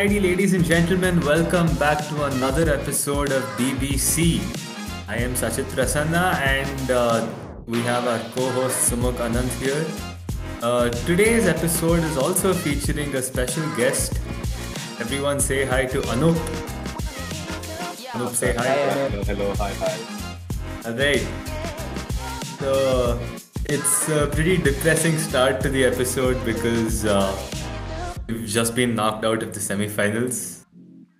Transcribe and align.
Alrighty, 0.00 0.22
ladies 0.22 0.54
and 0.54 0.64
gentlemen, 0.64 1.20
welcome 1.20 1.66
back 1.76 1.98
to 2.08 2.24
another 2.24 2.72
episode 2.72 3.32
of 3.32 3.42
BBC. 3.58 4.40
I 5.06 5.16
am 5.16 5.34
Sachit 5.34 5.66
Prasanna 5.74 6.36
and 6.36 6.90
uh, 6.90 7.28
we 7.66 7.82
have 7.82 8.06
our 8.06 8.18
co-host 8.30 8.90
Sumuk 8.90 9.16
Anand 9.16 9.50
here. 9.60 9.84
Uh, 10.62 10.88
today's 11.04 11.46
episode 11.46 12.02
is 12.02 12.16
also 12.16 12.54
featuring 12.54 13.14
a 13.14 13.20
special 13.20 13.68
guest. 13.76 14.18
Everyone 15.00 15.38
say 15.38 15.66
hi 15.66 15.84
to 15.84 16.00
Anoop. 16.14 16.40
Anoop, 18.14 18.30
say 18.30 18.54
hi. 18.54 18.68
Hello, 18.68 19.22
hello, 19.24 19.54
hi, 19.56 19.72
hi. 19.74 19.98
Alright. 20.86 21.26
So 22.58 23.20
it's 23.66 24.08
a 24.08 24.28
pretty 24.28 24.56
depressing 24.56 25.18
start 25.18 25.60
to 25.60 25.68
the 25.68 25.84
episode 25.84 26.42
because 26.46 27.04
uh, 27.04 27.36
we've 28.30 28.46
just 28.46 28.74
been 28.74 28.94
knocked 28.94 29.24
out 29.24 29.42
of 29.42 29.52
the 29.54 29.60
semi-finals. 29.60 30.66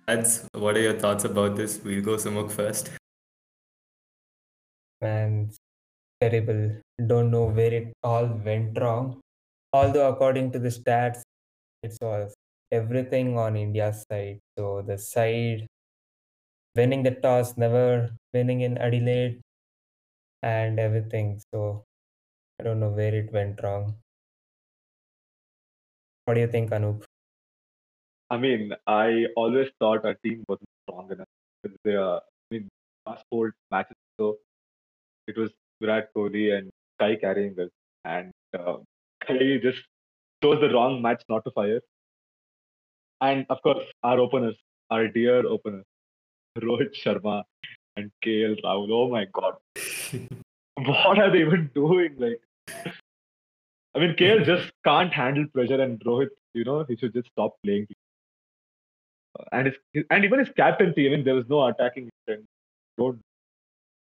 That's 0.07 0.47
what 0.53 0.77
are 0.77 0.81
your 0.81 0.97
thoughts 0.97 1.25
about 1.25 1.55
this? 1.55 1.79
We'll 1.83 2.01
go 2.01 2.15
Sumuk 2.15 2.51
first. 2.51 2.89
Man, 5.01 5.51
terrible. 6.19 6.77
Don't 7.05 7.31
know 7.31 7.45
where 7.45 7.73
it 7.73 7.93
all 8.03 8.27
went 8.27 8.79
wrong. 8.79 9.19
Although, 9.73 10.09
according 10.09 10.51
to 10.53 10.59
the 10.59 10.69
stats, 10.69 11.21
it 11.83 11.97
was 12.01 12.33
everything 12.71 13.37
on 13.37 13.55
India's 13.55 14.05
side. 14.09 14.39
So, 14.57 14.81
the 14.81 14.97
side 14.97 15.67
winning 16.75 17.03
the 17.03 17.11
toss, 17.11 17.57
never 17.57 18.11
winning 18.33 18.61
in 18.61 18.77
Adelaide, 18.77 19.41
and 20.43 20.79
everything. 20.79 21.41
So, 21.53 21.83
I 22.59 22.63
don't 22.63 22.79
know 22.79 22.89
where 22.89 23.15
it 23.15 23.31
went 23.31 23.61
wrong. 23.63 23.95
What 26.25 26.35
do 26.35 26.41
you 26.41 26.47
think, 26.47 26.69
Anoop? 26.71 27.03
I 28.31 28.37
mean, 28.37 28.71
I 28.87 29.25
always 29.35 29.67
thought 29.77 30.05
our 30.05 30.13
team 30.23 30.45
wasn't 30.47 30.69
strong 30.83 31.11
enough. 31.11 31.27
They, 31.83 31.97
uh, 31.97 32.15
I 32.15 32.19
mean, 32.49 32.69
last 33.05 33.25
four 33.29 33.53
matches, 33.69 33.97
so 34.17 34.37
it 35.27 35.37
was 35.37 35.49
Virat 35.81 36.13
Kohli 36.15 36.57
and 36.57 36.69
Sky 36.95 37.17
carrying 37.17 37.59
us, 37.59 37.69
and 38.05 38.31
uh, 38.57 38.77
Sky 39.23 39.59
just 39.61 39.81
chose 40.41 40.61
the 40.61 40.69
wrong 40.69 41.01
match 41.01 41.21
not 41.27 41.43
to 41.43 41.51
fire. 41.51 41.81
And 43.19 43.45
of 43.49 43.61
course, 43.63 43.83
our 44.01 44.17
openers, 44.17 44.55
our 44.89 45.09
dear 45.09 45.45
openers, 45.45 45.83
Rohit 46.57 46.95
Sharma 47.03 47.43
and 47.97 48.09
KL 48.25 48.55
Rahul. 48.63 48.91
Oh 48.91 49.09
my 49.09 49.25
God, 49.33 49.57
what 50.75 51.19
are 51.19 51.29
they 51.29 51.41
even 51.41 51.69
doing? 51.75 52.15
Like, 52.17 52.41
I 53.93 53.99
mean, 53.99 54.15
KL 54.15 54.45
just 54.45 54.71
can't 54.85 55.11
handle 55.11 55.47
pressure, 55.53 55.81
and 55.81 55.99
Rohit, 56.05 56.29
you 56.53 56.63
know, 56.63 56.85
he 56.87 56.95
should 56.95 57.13
just 57.13 57.27
stop 57.27 57.55
playing. 57.65 57.87
And 59.51 59.67
his, 59.67 60.03
and 60.09 60.25
even 60.25 60.39
his 60.39 60.49
captaincy, 60.55 61.07
I 61.07 61.15
mean, 61.15 61.23
there 61.23 61.35
was 61.35 61.45
no 61.49 61.65
attacking. 61.67 62.09
Don't 62.97 63.21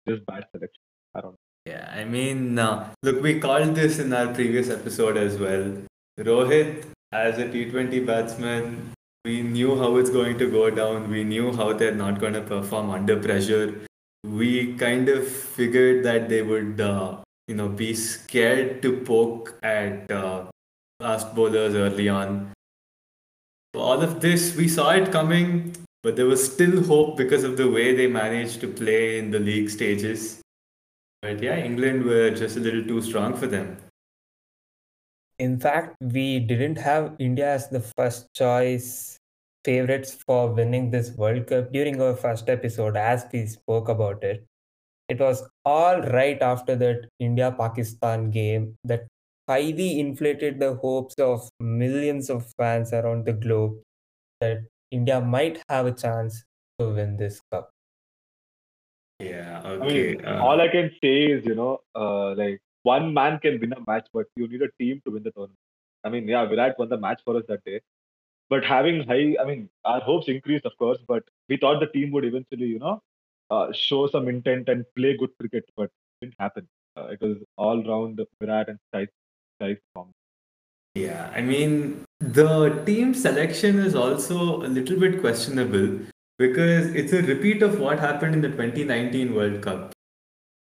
just 0.08 0.24
bad 0.26 0.44
selection. 0.52 0.80
I 1.14 1.20
don't 1.20 1.32
know. 1.32 1.38
Yeah, 1.66 1.92
I 1.94 2.04
mean, 2.04 2.58
uh, 2.58 2.92
look, 3.02 3.22
we 3.22 3.38
called 3.38 3.76
this 3.76 3.98
in 3.98 4.12
our 4.12 4.32
previous 4.34 4.68
episode 4.68 5.16
as 5.16 5.38
well. 5.38 5.76
Rohit, 6.18 6.86
as 7.12 7.38
a 7.38 7.44
T20 7.44 8.04
batsman, 8.04 8.92
we 9.24 9.42
knew 9.42 9.76
how 9.78 9.96
it's 9.96 10.10
going 10.10 10.38
to 10.38 10.50
go 10.50 10.70
down. 10.70 11.08
We 11.08 11.22
knew 11.22 11.52
how 11.52 11.72
they're 11.72 11.94
not 11.94 12.18
going 12.18 12.32
to 12.32 12.40
perform 12.40 12.90
under 12.90 13.16
pressure. 13.16 13.80
We 14.24 14.74
kind 14.74 15.08
of 15.08 15.28
figured 15.28 16.04
that 16.04 16.28
they 16.28 16.42
would, 16.42 16.80
uh, 16.80 17.18
you 17.46 17.54
know, 17.54 17.68
be 17.68 17.94
scared 17.94 18.82
to 18.82 18.96
poke 19.02 19.54
at 19.62 20.10
uh, 20.10 20.46
fast 21.00 21.34
bowlers 21.34 21.74
early 21.74 22.08
on. 22.08 22.52
All 23.74 24.02
of 24.02 24.20
this, 24.20 24.54
we 24.54 24.68
saw 24.68 24.90
it 24.90 25.10
coming, 25.10 25.74
but 26.02 26.16
there 26.16 26.26
was 26.26 26.52
still 26.52 26.84
hope 26.84 27.16
because 27.16 27.42
of 27.42 27.56
the 27.56 27.70
way 27.70 27.94
they 27.96 28.06
managed 28.06 28.60
to 28.60 28.68
play 28.68 29.18
in 29.18 29.30
the 29.30 29.38
league 29.38 29.70
stages. 29.70 30.40
But 31.22 31.42
yeah, 31.42 31.56
England 31.56 32.04
were 32.04 32.30
just 32.30 32.56
a 32.56 32.60
little 32.60 32.84
too 32.84 33.00
strong 33.00 33.34
for 33.34 33.46
them. 33.46 33.78
In 35.38 35.58
fact, 35.58 35.96
we 36.00 36.38
didn't 36.40 36.76
have 36.76 37.16
India 37.18 37.48
as 37.48 37.68
the 37.68 37.80
first 37.80 38.26
choice 38.34 39.18
favorites 39.64 40.18
for 40.26 40.52
winning 40.52 40.90
this 40.90 41.12
World 41.12 41.46
Cup 41.46 41.72
during 41.72 42.00
our 42.00 42.14
first 42.14 42.48
episode, 42.48 42.96
as 42.96 43.24
we 43.32 43.46
spoke 43.46 43.88
about 43.88 44.22
it. 44.22 44.44
It 45.08 45.18
was 45.20 45.48
all 45.64 46.00
right 46.02 46.40
after 46.42 46.76
that 46.76 47.08
India 47.18 47.54
Pakistan 47.58 48.30
game 48.30 48.76
that 48.84 49.06
highly 49.52 49.88
inflated 50.00 50.58
the 50.58 50.74
hopes 50.82 51.14
of 51.30 51.48
millions 51.60 52.30
of 52.30 52.46
fans 52.58 52.92
around 52.98 53.26
the 53.26 53.36
globe 53.44 53.74
that 54.40 54.58
India 54.90 55.20
might 55.20 55.62
have 55.68 55.86
a 55.86 55.92
chance 56.04 56.44
to 56.78 56.88
win 56.98 57.16
this 57.16 57.40
cup. 57.50 57.70
Yeah, 59.20 59.60
I 59.64 59.72
okay. 59.72 60.16
mean, 60.16 60.24
uh, 60.26 60.40
all 60.42 60.60
I 60.60 60.68
can 60.68 60.90
say 61.02 61.16
is, 61.34 61.44
you 61.46 61.54
know, 61.54 61.72
uh, 61.94 62.34
like 62.34 62.60
one 62.82 63.14
man 63.14 63.38
can 63.38 63.60
win 63.60 63.72
a 63.72 63.80
match, 63.86 64.06
but 64.12 64.26
you 64.36 64.48
need 64.48 64.62
a 64.62 64.70
team 64.80 65.00
to 65.04 65.12
win 65.12 65.22
the 65.22 65.30
tournament. 65.30 65.58
I 66.04 66.08
mean, 66.08 66.26
yeah, 66.26 66.44
Virat 66.46 66.78
won 66.78 66.88
the 66.88 66.98
match 67.06 67.20
for 67.24 67.36
us 67.36 67.44
that 67.48 67.64
day, 67.64 67.80
but 68.48 68.64
having 68.64 69.06
high, 69.06 69.36
I 69.40 69.44
mean, 69.44 69.68
our 69.84 70.00
hopes 70.00 70.28
increased, 70.28 70.66
of 70.66 70.76
course, 70.76 70.98
but 71.06 71.22
we 71.48 71.56
thought 71.56 71.80
the 71.80 71.86
team 71.86 72.10
would 72.12 72.24
eventually, 72.24 72.66
you 72.66 72.80
know, 72.80 73.00
uh, 73.50 73.66
show 73.72 74.06
some 74.08 74.28
intent 74.28 74.68
and 74.68 74.84
play 74.96 75.16
good 75.16 75.30
cricket, 75.38 75.64
but 75.76 75.84
it 75.84 76.22
didn't 76.22 76.34
happen. 76.38 76.68
Uh, 76.96 77.06
it 77.14 77.20
was 77.20 77.36
all 77.56 77.82
round 77.84 78.20
Virat 78.40 78.68
and 78.68 78.78
Sky, 78.88 79.06
Yeah, 80.94 81.30
I 81.34 81.40
mean, 81.40 82.04
the 82.20 82.82
team 82.84 83.14
selection 83.14 83.78
is 83.78 83.94
also 83.94 84.62
a 84.62 84.68
little 84.68 84.98
bit 84.98 85.20
questionable 85.20 86.00
because 86.38 86.94
it's 86.94 87.12
a 87.12 87.22
repeat 87.22 87.62
of 87.62 87.78
what 87.78 87.98
happened 87.98 88.34
in 88.34 88.40
the 88.42 88.48
2019 88.48 89.34
World 89.34 89.62
Cup. 89.62 89.92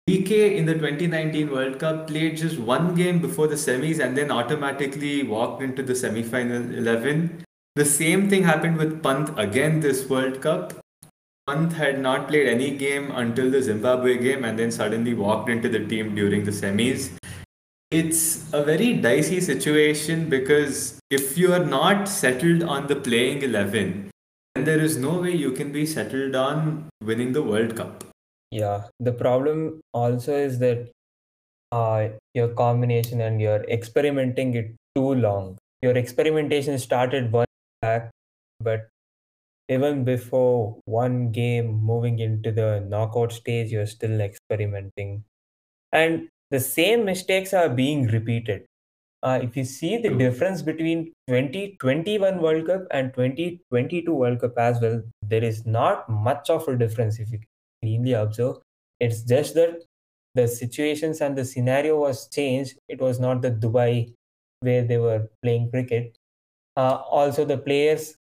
DK 0.08 0.56
in 0.56 0.66
the 0.66 0.74
2019 0.74 1.50
World 1.50 1.78
Cup 1.78 2.06
played 2.06 2.36
just 2.36 2.58
one 2.58 2.94
game 2.94 3.20
before 3.20 3.48
the 3.48 3.56
semis 3.56 3.98
and 3.98 4.16
then 4.16 4.30
automatically 4.30 5.22
walked 5.24 5.62
into 5.62 5.82
the 5.82 5.94
semi 5.94 6.22
final 6.22 6.62
11. 6.74 7.44
The 7.74 7.84
same 7.84 8.30
thing 8.30 8.44
happened 8.44 8.78
with 8.78 9.02
Pant 9.02 9.36
again 9.38 9.80
this 9.80 10.08
World 10.08 10.40
Cup. 10.40 10.74
Pant 11.46 11.72
had 11.72 12.00
not 12.00 12.28
played 12.28 12.48
any 12.48 12.70
game 12.76 13.10
until 13.10 13.50
the 13.50 13.62
Zimbabwe 13.62 14.18
game 14.18 14.44
and 14.44 14.58
then 14.58 14.70
suddenly 14.70 15.14
walked 15.14 15.48
into 15.48 15.68
the 15.68 15.84
team 15.84 16.14
during 16.14 16.44
the 16.44 16.52
semis. 16.52 17.10
It's 17.90 18.52
a 18.52 18.64
very 18.64 18.94
dicey 18.94 19.40
situation 19.40 20.28
because 20.28 20.98
if 21.08 21.38
you 21.38 21.52
are 21.52 21.64
not 21.64 22.08
settled 22.08 22.64
on 22.64 22.88
the 22.88 22.96
playing 22.96 23.42
11, 23.42 24.10
then 24.54 24.64
there 24.64 24.80
is 24.80 24.96
no 24.96 25.20
way 25.20 25.30
you 25.30 25.52
can 25.52 25.70
be 25.70 25.86
settled 25.86 26.34
on 26.34 26.88
winning 27.00 27.32
the 27.32 27.42
World 27.42 27.76
Cup. 27.76 28.02
Yeah, 28.50 28.84
the 28.98 29.12
problem 29.12 29.80
also 29.92 30.34
is 30.34 30.58
that 30.58 30.90
uh, 31.70 32.08
your 32.34 32.48
combination 32.48 33.20
and 33.20 33.40
you're 33.40 33.64
experimenting 33.64 34.54
it 34.54 34.74
too 34.96 35.14
long. 35.14 35.58
Your 35.82 35.96
experimentation 35.96 36.78
started 36.80 37.30
one 37.30 37.46
back, 37.82 38.10
but 38.60 38.88
even 39.68 40.04
before 40.04 40.80
one 40.86 41.30
game 41.30 41.72
moving 41.84 42.18
into 42.18 42.50
the 42.50 42.84
knockout 42.88 43.32
stage, 43.32 43.70
you're 43.70 43.86
still 43.86 44.20
experimenting. 44.20 45.24
And 45.92 46.28
the 46.50 46.60
same 46.60 47.04
mistakes 47.04 47.52
are 47.54 47.68
being 47.68 48.06
repeated. 48.08 48.66
Uh, 49.22 49.40
if 49.42 49.56
you 49.56 49.64
see 49.64 49.96
the 49.98 50.10
difference 50.10 50.62
between 50.62 51.12
2021 51.28 52.40
World 52.40 52.66
Cup 52.66 52.82
and 52.90 53.12
2022 53.14 54.14
World 54.14 54.40
Cup 54.40 54.58
as 54.58 54.80
well, 54.80 55.02
there 55.22 55.42
is 55.44 55.66
not 55.66 56.08
much 56.08 56.50
of 56.50 56.68
a 56.68 56.76
difference 56.76 57.18
if 57.18 57.32
you 57.32 57.40
cleanly 57.82 58.12
observe. 58.12 58.56
It's 59.00 59.22
just 59.22 59.54
that 59.54 59.84
the 60.34 60.46
situations 60.46 61.20
and 61.20 61.36
the 61.36 61.44
scenario 61.44 61.98
was 61.98 62.28
changed. 62.28 62.78
It 62.88 63.00
was 63.00 63.18
not 63.18 63.42
the 63.42 63.50
Dubai 63.50 64.14
where 64.60 64.84
they 64.84 64.98
were 64.98 65.28
playing 65.42 65.70
cricket. 65.70 66.16
Uh, 66.76 67.02
also, 67.10 67.44
the 67.44 67.58
players 67.58 68.16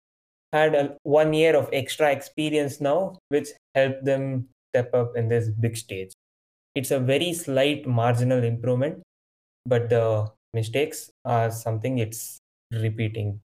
had 0.51 0.75
a, 0.75 0.97
one 1.03 1.33
year 1.33 1.55
of 1.55 1.69
extra 1.73 2.11
experience 2.11 2.81
now, 2.81 3.17
which 3.29 3.49
helped 3.75 4.05
them 4.05 4.49
step 4.73 4.93
up 4.93 5.15
in 5.15 5.29
this 5.29 5.49
big 5.49 5.77
stage. 5.77 6.11
It's 6.75 6.91
a 6.91 6.99
very 6.99 7.33
slight 7.33 7.85
marginal 7.85 8.43
improvement, 8.43 9.03
but 9.65 9.89
the 9.89 10.31
mistakes 10.53 11.11
are 11.25 11.51
something 11.51 11.97
it's 11.99 12.39
repeating 12.71 13.41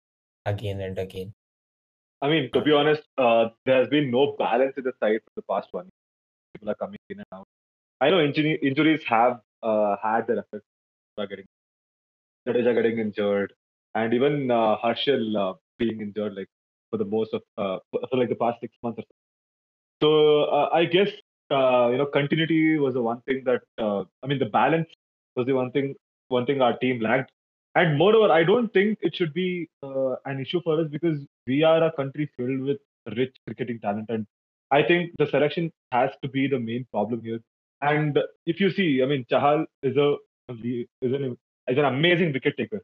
again 0.46 0.81
and 0.81 0.98
again. 0.98 1.34
I 2.22 2.30
mean, 2.30 2.52
to 2.54 2.62
be 2.62 2.72
honest, 2.72 3.04
uh, 3.18 3.50
there 3.66 3.78
has 3.80 3.90
been 3.90 4.12
no 4.12 4.36
balance 4.38 4.75
in 4.78 4.84
the 4.84 4.94
side 5.02 5.22
for 5.24 5.31
the 5.36 5.44
past 5.44 5.70
one 5.72 5.86
year. 5.86 5.92
People 6.56 6.72
are 6.72 6.75
coming 6.75 7.00
in 7.10 7.20
and 7.20 7.28
out. 7.34 7.48
I 8.02 8.10
know 8.12 8.22
injury, 8.22 8.60
injuries 8.62 9.04
have 9.06 9.42
uh, 9.64 9.98
had 10.02 10.28
their 10.28 10.40
effect. 10.40 10.64
Are 11.18 11.28
getting 11.28 11.46
Jadeja 12.48 12.74
getting 12.74 13.00
injured, 13.00 13.54
and 13.96 14.14
even 14.14 14.52
uh, 14.52 14.78
Harshal 14.78 15.36
uh, 15.38 15.58
being 15.78 16.02
injured 16.02 16.34
like 16.36 16.48
for 16.90 16.98
the 16.98 17.06
most 17.06 17.34
of 17.34 17.42
uh, 17.58 17.80
for 17.92 18.00
for, 18.10 18.18
like 18.18 18.30
the 18.30 18.36
past 18.36 18.60
six 18.62 18.76
months 18.84 19.00
or 19.00 19.04
so. 19.04 19.16
So 20.04 20.44
uh, 20.46 20.69
I 20.74 20.86
guess 20.86 21.10
uh, 21.51 21.90
you 21.92 21.98
know 21.98 22.06
continuity 22.06 22.78
was 22.78 22.94
the 22.94 23.01
one 23.01 23.22
thing 23.22 23.44
that 23.45 23.62
uh, 23.78 24.04
I 24.24 24.28
mean 24.28 24.40
the 24.40 24.45
balance 24.45 24.90
was 25.36 25.45
the 25.45 25.54
one 25.54 25.72
thing 25.72 25.95
one 26.28 26.45
thing 26.45 26.62
our 26.62 26.78
team 26.78 27.01
lacked. 27.01 27.31
And 27.75 27.98
moreover, 27.98 28.31
I 28.31 28.44
don't 28.44 28.72
think 28.72 29.00
it 29.01 29.16
should 29.16 29.34
be 29.34 29.68
uh, 29.81 30.16
an 30.25 30.40
issue 30.40 30.62
for 30.63 30.80
us 30.80 30.88
because 30.92 31.19
we 31.48 31.63
are 31.63 31.84
a 31.84 31.92
country 31.92 32.30
filled 32.38 32.62
with 32.62 32.78
rich 33.18 33.36
cricketing 33.48 33.80
talent, 33.80 34.06
and 34.10 34.28
I 34.72 34.84
think 34.84 35.12
the 35.18 35.28
selection 35.28 35.72
has 35.92 36.12
to 36.22 36.30
be 36.30 36.48
the 36.48 36.60
main 36.60 36.86
problem 36.92 37.22
here. 37.24 37.40
And 37.81 38.18
if 38.45 38.60
you 38.60 38.72
see, 38.72 39.01
I 39.04 39.06
mean, 39.07 39.25
Chahal 39.31 39.66
is 39.81 39.98
a 39.98 40.16
is 40.50 41.13
an 41.13 41.38
is 41.68 41.78
an 41.78 41.86
amazing 41.86 42.34
wicket 42.34 42.56
taker, 42.57 42.81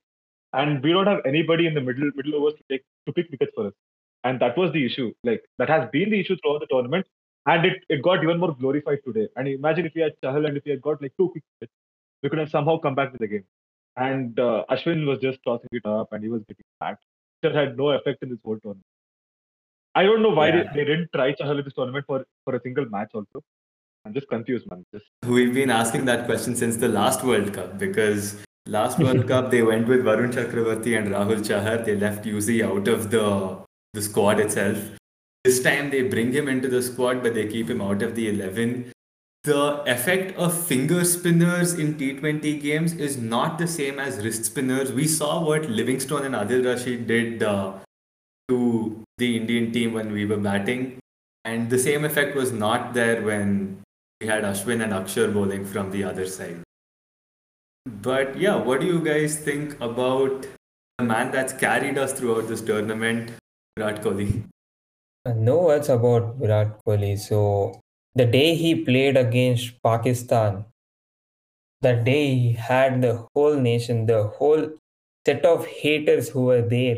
and 0.53 0.83
we 0.83 0.91
don't 0.91 1.07
have 1.07 1.21
anybody 1.25 1.67
in 1.67 1.73
the 1.73 1.81
middle 1.81 2.11
middle 2.15 2.35
overs 2.35 2.56
to 2.59 2.63
take 2.71 2.83
to 3.06 3.13
pick 3.13 3.29
wickets 3.31 3.51
for 3.56 3.67
us. 3.67 3.73
And 4.23 4.39
that 4.41 4.57
was 4.57 4.71
the 4.73 4.85
issue. 4.85 5.13
Like 5.23 5.44
that 5.59 5.69
has 5.69 5.89
been 5.91 6.09
the 6.09 6.19
issue 6.19 6.35
throughout 6.41 6.59
the 6.61 6.67
tournament, 6.67 7.06
and 7.45 7.65
it, 7.65 7.83
it 7.89 8.01
got 8.01 8.24
even 8.24 8.39
more 8.39 8.53
glorified 8.56 9.00
today. 9.06 9.27
And 9.36 9.47
imagine 9.47 9.86
if 9.86 9.94
we 9.95 10.01
had 10.01 10.13
Chahal 10.24 10.47
and 10.47 10.57
if 10.57 10.63
we 10.65 10.71
had 10.71 10.81
got 10.81 11.01
like 11.01 11.13
two 11.18 11.30
quick 11.30 11.44
wickets, 11.59 11.74
we 12.24 12.30
could 12.30 12.39
have 12.39 12.50
somehow 12.50 12.77
come 12.77 12.95
back 12.95 13.12
to 13.13 13.18
the 13.18 13.27
game. 13.27 13.45
And 13.97 14.39
uh, 14.39 14.63
Ashwin 14.69 15.06
was 15.06 15.19
just 15.19 15.39
tossing 15.45 15.69
it 15.71 15.86
up, 15.86 16.13
and 16.13 16.24
he 16.24 16.30
was 16.30 16.41
getting 16.47 16.63
back. 16.80 16.97
It 17.44 17.56
had 17.56 17.77
no 17.77 17.89
effect 17.91 18.21
in 18.24 18.30
this 18.30 18.39
whole 18.44 18.59
tournament. 18.59 18.83
I 19.95 20.03
don't 20.03 20.21
know 20.21 20.30
why 20.30 20.50
Yeah. 20.50 20.63
they, 20.74 20.80
they 20.80 20.86
didn't 20.86 21.09
try 21.13 21.33
Chahal 21.33 21.57
in 21.59 21.63
this 21.65 21.74
tournament 21.74 22.06
for, 22.06 22.25
for 22.45 22.56
a 22.56 22.62
single 22.62 22.86
match 22.86 23.09
also. 23.13 23.42
I'm 24.06 24.13
just 24.13 24.30
confused, 24.30 24.69
man. 24.69 24.85
Just 24.94 25.06
We've 25.25 25.53
been 25.53 25.69
asking 25.69 26.06
that 26.06 26.25
question 26.25 26.56
since 26.56 26.77
the 26.77 26.88
last 26.88 27.24
World 27.24 27.53
Cup 27.53 27.77
because 27.77 28.42
last 28.65 29.00
World 29.00 29.27
Cup 29.27 29.51
they 29.51 29.62
went 29.62 29.88
with 29.88 30.03
Varun 30.06 30.31
Chakravarthy 30.31 30.97
and 30.97 31.09
Rahul 31.09 31.45
Chahar. 31.45 31.83
They 31.83 31.95
left 31.95 32.24
Yuzi 32.25 32.63
out 32.63 32.88
of 32.88 33.12
the 33.12 33.57
the 33.94 34.01
squad 34.01 34.39
itself. 34.39 34.77
This 35.44 35.62
time 35.63 35.89
they 35.89 36.01
bring 36.01 36.33
him 36.33 36.47
into 36.47 36.68
the 36.68 36.81
squad, 36.81 37.24
but 37.24 37.33
they 37.33 37.47
keep 37.47 37.69
him 37.69 37.81
out 37.81 38.01
of 38.01 38.15
the 38.15 38.27
eleven. 38.30 38.91
The 39.45 39.83
effect 39.89 40.38
of 40.38 40.68
finger 40.68 41.06
spinners 41.06 41.74
in 41.74 41.95
T20 41.95 42.62
games 42.62 42.94
is 42.94 43.18
not 43.18 43.57
the 43.57 43.68
same 43.68 43.97
as 43.97 44.18
wrist 44.24 44.44
spinners. 44.45 44.91
We 44.91 45.07
saw 45.07 45.44
what 45.44 45.69
Livingstone 45.69 46.25
and 46.25 46.36
Adil 46.36 46.65
Rashid 46.65 47.07
did 47.07 47.41
uh, 47.41 47.74
to 48.50 49.01
the 49.18 49.38
Indian 49.38 49.71
team 49.71 49.94
when 49.94 50.12
we 50.12 50.25
were 50.25 50.38
batting, 50.38 51.00
and 51.45 51.69
the 51.69 51.80
same 51.80 52.03
effect 52.03 52.35
was 52.35 52.51
not 52.51 52.94
there 52.94 53.21
when 53.21 53.81
we 54.19 54.27
had 54.27 54.44
Ashwin 54.44 54.83
and 54.83 54.92
Akshar 54.92 55.33
bowling 55.33 55.65
from 55.65 55.92
the 55.92 56.03
other 56.03 56.27
side. 56.27 56.59
But 57.85 58.38
yeah, 58.38 58.56
what 58.56 58.81
do 58.81 58.88
you 58.88 59.00
guys 59.00 59.38
think 59.38 59.80
about 59.80 60.47
the 60.97 61.06
man 61.06 61.31
that's 61.31 61.53
carried 61.53 61.97
us 61.97 62.12
throughout 62.12 62.50
this 62.50 62.62
tournament, 62.62 63.31
Virat 63.77 64.03
Kohli? 64.03 64.44
No 65.25 65.62
words 65.63 65.88
about 65.88 66.36
Virat 66.36 66.83
Kohli. 66.83 67.18
So 67.18 67.80
the 68.16 68.25
day 68.25 68.54
he 68.56 68.83
played 68.83 69.16
against 69.16 69.81
Pakistan, 69.81 70.66
that 71.81 72.04
day 72.04 72.36
he 72.36 72.54
had 72.54 73.01
the 73.01 73.27
whole 73.33 73.56
nation, 73.56 74.06
the 74.06 74.24
whole 74.24 74.69
set 75.25 75.45
of 75.45 75.66
haters 75.68 76.30
who 76.30 76.45
were 76.45 76.62
there 76.62 76.98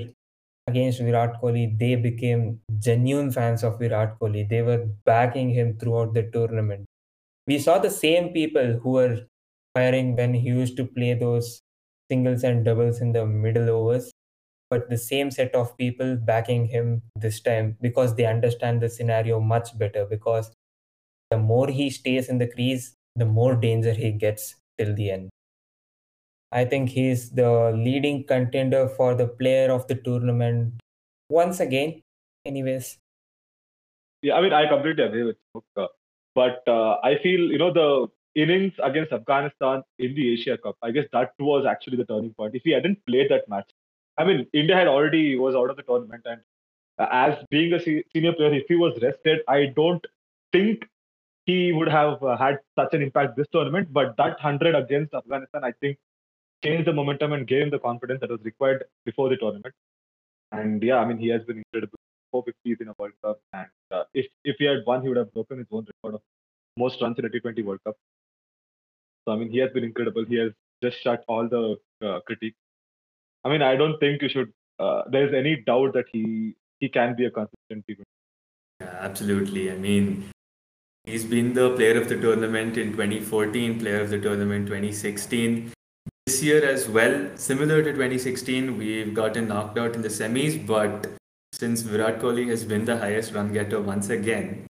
against 0.67 0.99
Virat 0.99 1.41
Kohli, 1.41 1.77
they 1.79 1.95
became 1.95 2.61
genuine 2.79 3.31
fans 3.31 3.63
of 3.63 3.79
Virat 3.79 4.19
Kohli. 4.19 4.47
They 4.49 4.61
were 4.61 4.87
backing 5.05 5.51
him 5.51 5.77
throughout 5.77 6.13
the 6.13 6.23
tournament. 6.31 6.85
We 7.47 7.59
saw 7.59 7.79
the 7.79 7.91
same 7.91 8.33
people 8.33 8.73
who 8.83 8.91
were 8.91 9.27
firing 9.75 10.15
when 10.15 10.33
he 10.35 10.49
used 10.49 10.77
to 10.77 10.85
play 10.85 11.13
those 11.15 11.61
singles 12.09 12.43
and 12.43 12.65
doubles 12.65 13.01
in 13.01 13.13
the 13.13 13.25
middle 13.25 13.69
overs 13.69 14.11
but 14.71 14.89
the 14.89 14.97
same 14.97 15.31
set 15.31 15.55
of 15.55 15.77
people 15.77 16.15
backing 16.17 16.65
him 16.67 17.03
this 17.15 17.41
time 17.41 17.77
because 17.81 18.15
they 18.15 18.25
understand 18.25 18.81
the 18.81 18.89
scenario 18.89 19.39
much 19.39 19.77
better 19.77 20.05
because 20.05 20.51
the 21.31 21.37
more 21.37 21.67
he 21.69 21.89
stays 21.89 22.29
in 22.29 22.39
the 22.39 22.47
crease 22.47 22.95
the 23.15 23.25
more 23.25 23.55
danger 23.55 23.93
he 23.93 24.11
gets 24.11 24.55
till 24.79 24.95
the 24.95 25.11
end 25.11 25.29
i 26.51 26.63
think 26.65 26.89
he's 26.89 27.23
the 27.39 27.49
leading 27.85 28.23
contender 28.31 28.87
for 28.87 29.13
the 29.15 29.27
player 29.27 29.71
of 29.71 29.85
the 29.87 29.95
tournament 29.95 30.73
once 31.29 31.59
again 31.59 32.01
anyways 32.45 32.97
yeah, 34.21 34.35
I 34.35 34.41
mean, 34.41 34.53
I 34.53 34.67
completely 34.67 35.03
agree 35.03 35.23
with 35.23 35.37
you. 35.55 35.63
uh, 35.77 35.87
But 36.35 36.63
uh, 36.67 36.97
I 37.03 37.17
feel, 37.23 37.51
you 37.51 37.57
know, 37.57 37.73
the 37.73 38.07
innings 38.35 38.73
against 38.83 39.11
Afghanistan 39.11 39.83
in 39.99 40.15
the 40.15 40.33
Asia 40.33 40.57
Cup, 40.57 40.77
I 40.81 40.91
guess 40.91 41.05
that 41.11 41.33
was 41.39 41.65
actually 41.65 41.97
the 41.97 42.05
turning 42.05 42.33
point. 42.33 42.55
If 42.55 42.63
he 42.63 42.71
hadn't 42.71 43.05
played 43.05 43.29
that 43.31 43.49
match, 43.49 43.69
I 44.17 44.25
mean, 44.25 44.47
India 44.53 44.75
had 44.75 44.87
already 44.87 45.37
was 45.37 45.55
out 45.55 45.69
of 45.69 45.77
the 45.77 45.83
tournament, 45.83 46.23
and 46.25 46.41
uh, 46.99 47.07
as 47.11 47.37
being 47.49 47.73
a 47.73 47.79
senior 47.79 48.33
player, 48.33 48.53
if 48.53 48.65
he 48.67 48.75
was 48.75 48.97
rested, 49.01 49.39
I 49.47 49.67
don't 49.75 50.05
think 50.51 50.85
he 51.45 51.71
would 51.71 51.87
have 51.87 52.21
uh, 52.23 52.37
had 52.37 52.59
such 52.77 52.93
an 52.93 53.01
impact 53.01 53.37
this 53.37 53.47
tournament. 53.51 53.91
But 53.91 54.15
that 54.17 54.39
hundred 54.39 54.75
against 54.75 55.13
Afghanistan, 55.13 55.63
I 55.63 55.71
think, 55.79 55.97
changed 56.63 56.87
the 56.87 56.93
momentum 56.93 57.33
and 57.33 57.47
gave 57.47 57.63
him 57.63 57.69
the 57.71 57.79
confidence 57.79 58.21
that 58.21 58.29
was 58.29 58.41
required 58.43 58.85
before 59.05 59.29
the 59.29 59.37
tournament. 59.37 59.73
And 60.51 60.83
yeah, 60.83 60.97
I 60.97 61.05
mean, 61.05 61.17
he 61.17 61.29
has 61.29 61.43
been 61.43 61.57
incredible. 61.57 61.97
450s 62.33 62.81
in 62.81 62.87
a 62.87 62.93
World 62.97 63.13
Cup, 63.23 63.39
and 63.53 63.67
uh, 63.91 64.03
if 64.13 64.27
if 64.43 64.55
he 64.57 64.65
had 64.65 64.79
won, 64.87 65.01
he 65.01 65.09
would 65.09 65.17
have 65.17 65.33
broken 65.33 65.57
his 65.57 65.67
own 65.71 65.85
record 65.85 66.15
of 66.15 66.21
most 66.77 67.01
runs 67.01 67.19
in 67.19 67.25
a 67.25 67.29
T20 67.29 67.63
World 67.65 67.79
Cup. 67.85 67.95
So 69.25 69.33
I 69.33 69.35
mean, 69.37 69.51
he 69.51 69.57
has 69.59 69.71
been 69.71 69.83
incredible. 69.83 70.25
He 70.25 70.37
has 70.37 70.51
just 70.81 71.01
shut 71.01 71.23
all 71.27 71.47
the 71.47 71.77
uh, 72.05 72.19
critique. 72.21 72.55
I 73.43 73.49
mean, 73.49 73.61
I 73.61 73.75
don't 73.75 73.99
think 73.99 74.21
you 74.21 74.29
should. 74.29 74.51
Uh, 74.79 75.03
there 75.09 75.27
is 75.27 75.33
any 75.33 75.63
doubt 75.65 75.93
that 75.93 76.05
he 76.11 76.55
he 76.79 76.89
can 76.89 77.15
be 77.15 77.25
a 77.25 77.31
consistent 77.31 77.85
T20. 77.87 78.03
Yeah, 78.81 78.97
absolutely. 78.99 79.71
I 79.71 79.75
mean, 79.75 80.29
he's 81.03 81.25
been 81.25 81.53
the 81.53 81.75
player 81.75 81.99
of 82.01 82.09
the 82.09 82.19
tournament 82.19 82.77
in 82.77 82.91
2014, 82.91 83.79
player 83.79 84.01
of 84.01 84.09
the 84.09 84.19
tournament 84.19 84.67
2016. 84.67 85.71
This 86.25 86.43
year 86.43 86.63
as 86.67 86.87
well, 86.87 87.29
similar 87.35 87.83
to 87.83 87.91
2016, 87.91 88.77
we've 88.77 89.13
gotten 89.13 89.47
knocked 89.47 89.77
out 89.77 89.95
in 89.95 90.01
the 90.01 90.07
semis, 90.07 90.65
but 90.65 91.07
since 91.51 91.81
Virat 91.81 92.19
Kohli 92.19 92.47
has 92.49 92.63
been 92.63 92.85
the 92.85 92.97
highest 92.97 93.33
run 93.33 93.53
getter 93.53 93.81
once 93.81 94.09
again, 94.09 94.65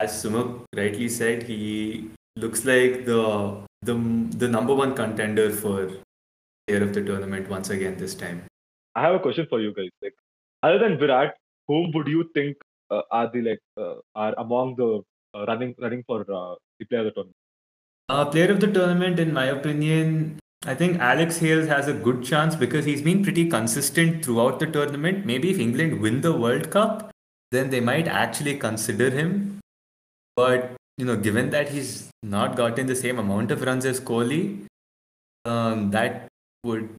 as 0.00 0.22
Sumuk 0.22 0.64
rightly 0.76 1.08
said, 1.08 1.42
he 1.44 2.10
looks 2.36 2.64
like 2.64 3.04
the 3.04 3.64
the 3.82 3.94
the 4.36 4.48
number 4.48 4.74
one 4.74 4.94
contender 4.94 5.50
for 5.50 5.90
player 6.66 6.82
of 6.82 6.94
the 6.94 7.02
tournament 7.02 7.48
once 7.48 7.70
again 7.70 7.96
this 7.96 8.14
time. 8.14 8.44
I 8.94 9.02
have 9.02 9.14
a 9.14 9.18
question 9.18 9.46
for 9.48 9.60
you 9.60 9.74
guys. 9.74 9.90
Like, 10.02 10.14
other 10.62 10.78
than 10.78 10.98
Virat, 10.98 11.34
whom 11.68 11.90
would 11.94 12.06
you 12.06 12.30
think 12.34 12.56
uh, 12.90 13.02
are 13.10 13.30
the 13.32 13.42
like 13.42 13.60
uh, 13.76 13.96
are 14.14 14.34
among 14.38 14.76
the 14.76 15.02
uh, 15.34 15.44
running 15.46 15.74
running 15.78 16.04
for 16.06 16.20
uh, 16.20 16.54
the 16.78 16.86
player 16.86 17.00
of 17.00 17.06
the 17.06 17.10
tournament? 17.12 17.36
Uh, 18.08 18.24
player 18.26 18.50
of 18.50 18.60
the 18.60 18.70
tournament, 18.70 19.18
in 19.18 19.32
my 19.32 19.46
opinion, 19.46 20.38
I 20.66 20.74
think 20.74 20.98
Alex 20.98 21.38
Hales 21.38 21.66
has 21.68 21.88
a 21.88 21.92
good 21.92 22.22
chance 22.22 22.54
because 22.54 22.84
he's 22.84 23.02
been 23.02 23.22
pretty 23.22 23.48
consistent 23.48 24.24
throughout 24.24 24.60
the 24.60 24.66
tournament. 24.66 25.26
Maybe 25.26 25.50
if 25.50 25.58
England 25.58 26.00
win 26.00 26.20
the 26.20 26.32
World 26.32 26.70
Cup, 26.70 27.10
then 27.50 27.70
they 27.70 27.80
might 27.80 28.08
actually 28.08 28.56
consider 28.58 29.10
him. 29.10 29.60
But 30.36 30.72
you 30.98 31.04
know, 31.04 31.16
given 31.16 31.50
that 31.50 31.70
he's 31.70 32.10
not 32.22 32.56
gotten 32.56 32.86
the 32.86 32.96
same 32.96 33.18
amount 33.18 33.50
of 33.50 33.62
runs 33.62 33.84
as 33.84 34.00
Kohli, 34.00 34.66
um, 35.44 35.90
that 35.90 36.28
would 36.64 36.96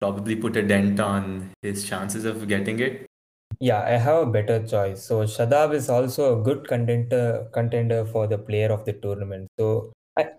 probably 0.00 0.36
put 0.36 0.56
a 0.56 0.62
dent 0.66 1.00
on 1.00 1.52
his 1.62 1.88
chances 1.88 2.24
of 2.24 2.48
getting 2.48 2.80
it. 2.80 3.06
Yeah, 3.60 3.80
I 3.82 3.90
have 3.92 4.28
a 4.28 4.30
better 4.30 4.66
choice. 4.66 5.02
So 5.04 5.22
Shadab 5.24 5.74
is 5.74 5.88
also 5.88 6.40
a 6.40 6.42
good 6.42 6.66
contender 6.66 7.48
contender 7.52 8.04
for 8.04 8.26
the 8.26 8.38
player 8.38 8.72
of 8.72 8.84
the 8.84 8.92
tournament. 8.94 9.48
So 9.58 9.92
I 10.18 10.30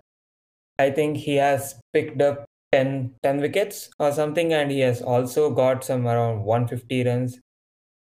I 0.78 0.90
think 0.90 1.18
he 1.18 1.36
has 1.36 1.80
picked 1.92 2.22
up 2.22 2.46
10, 2.72 3.14
10 3.22 3.40
wickets 3.40 3.90
or 3.98 4.12
something, 4.12 4.52
and 4.52 4.70
he 4.70 4.80
has 4.80 5.02
also 5.02 5.50
got 5.54 5.84
some 5.84 6.06
around 6.08 6.44
150 6.44 7.04
runs. 7.04 7.40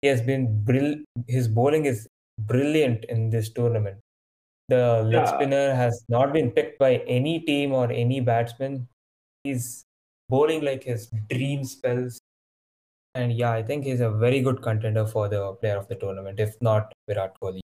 He 0.03 0.09
has 0.09 0.23
been 0.23 0.65
brill 0.65 0.97
his 1.29 1.49
bowling 1.49 1.87
is 1.87 2.09
brilliant 2.39 3.05
in 3.07 3.31
this 3.31 3.53
tournament. 3.53 4.01
The 4.69 5.03
leg 5.03 5.13
Yeah. 5.13 5.27
spinner 5.27 5.75
has 5.75 6.05
not 6.09 6.33
been 6.33 6.53
picked 6.53 6.79
by 6.79 6.97
any 7.19 7.41
team 7.41 7.73
or 7.73 7.91
any 7.93 8.21
batsman. 8.21 8.89
He's 9.45 9.85
bowling 10.35 10.63
like 10.65 10.85
his 10.85 11.09
dream 11.29 11.65
spells. 11.65 12.21
And 13.15 13.33
yeah, 13.33 13.53
I 13.53 13.63
think 13.63 13.85
he's 13.85 14.01
a 14.01 14.11
very 14.11 14.41
good 14.41 14.63
contender 14.63 15.07
for 15.07 15.29
the 15.29 15.53
player 15.55 15.77
of 15.77 15.89
the 15.89 15.97
tournament, 15.97 16.39
if 16.39 16.55
not 16.63 16.93
Virat 17.09 17.35
Kohli. 17.43 17.61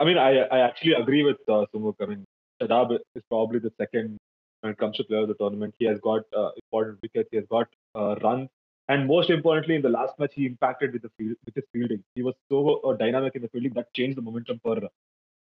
I 0.00 0.04
mean, 0.04 0.18
I 0.18 0.30
I 0.56 0.60
actually 0.60 0.94
agree 0.94 1.22
with 1.22 1.36
uh, 1.46 1.64
Sumuk. 1.74 1.96
I 2.00 2.06
mean, 2.06 2.24
Shadab 2.62 2.94
is 3.14 3.22
probably 3.28 3.58
the 3.58 3.72
second 3.80 4.16
when 4.60 4.72
it 4.72 4.78
comes 4.78 4.96
to 4.96 5.04
player 5.04 5.22
of 5.22 5.28
the 5.28 5.34
tournament. 5.34 5.74
He 5.78 5.86
has 5.90 5.98
got 6.00 6.22
uh, 6.36 6.50
important 6.62 6.98
wickets. 7.02 7.28
He 7.30 7.36
has 7.36 7.46
got 7.50 7.68
uh, 7.94 8.14
runs, 8.22 8.48
and 8.88 9.06
most 9.06 9.28
importantly, 9.36 9.76
in 9.80 9.82
the 9.82 9.90
last 9.90 10.18
match, 10.18 10.32
he 10.34 10.46
impacted 10.46 10.94
with 10.94 11.02
the 11.02 11.10
field, 11.18 11.36
with 11.44 11.54
his 11.54 11.64
fielding. 11.74 12.02
He 12.14 12.22
was 12.22 12.34
so 12.50 12.80
uh, 12.80 12.94
dynamic 13.02 13.36
in 13.36 13.42
the 13.42 13.48
fielding 13.48 13.74
that 13.74 13.92
changed 14.00 14.16
the 14.16 14.22
momentum 14.22 14.60
for 14.62 14.78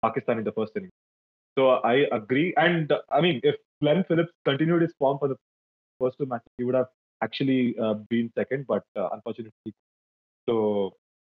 Pakistan 0.03 0.37
in 0.37 0.43
the 0.43 0.51
first 0.51 0.77
inning. 0.77 0.93
So 1.57 1.69
I 1.93 1.95
agree, 2.19 2.53
and 2.57 2.91
uh, 2.91 3.01
I 3.11 3.21
mean, 3.21 3.41
if 3.43 3.55
Glenn 3.81 4.03
Phillips 4.07 4.31
continued 4.45 4.83
his 4.83 4.93
form 4.99 5.17
for 5.19 5.27
the 5.27 5.37
first 5.99 6.17
two 6.17 6.25
matches, 6.25 6.51
he 6.57 6.63
would 6.63 6.75
have 6.75 6.87
actually 7.21 7.75
uh, 7.79 7.95
been 8.09 8.31
second, 8.35 8.65
but 8.67 8.83
uh, 8.95 9.09
unfortunately, 9.13 9.73
so 10.47 10.93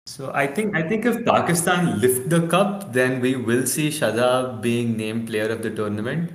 So 0.05 0.31
I 0.35 0.47
think 0.47 0.75
I 0.75 0.83
think 0.87 1.05
if 1.05 1.23
Pakistan 1.25 1.99
lift 1.99 2.29
the 2.29 2.45
cup, 2.47 2.91
then 2.91 3.21
we 3.21 3.35
will 3.35 3.65
see 3.65 3.87
Shadab 3.89 4.61
being 4.61 4.97
named 4.97 5.27
player 5.27 5.47
of 5.49 5.63
the 5.63 5.71
tournament. 5.71 6.33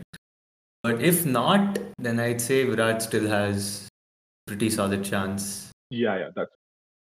But 0.83 1.03
if 1.03 1.27
not, 1.27 1.79
then 1.99 2.19
I'd 2.19 2.41
say 2.41 2.65
Virat 2.65 3.03
still 3.03 3.29
has 3.29 3.89
pretty 4.47 4.71
solid 4.71 5.05
chance. 5.05 5.71
Yeah, 5.91 6.17
yeah, 6.17 6.31
that's 6.35 6.59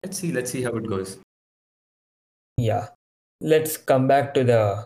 Let's 0.05 0.19
see. 0.19 0.31
Let's 0.31 0.51
see 0.51 0.61
how 0.61 0.69
it 0.77 0.87
goes. 0.87 1.17
Yeah. 2.57 2.89
Let's 3.41 3.75
come 3.75 4.07
back 4.07 4.35
to 4.35 4.43
the 4.43 4.85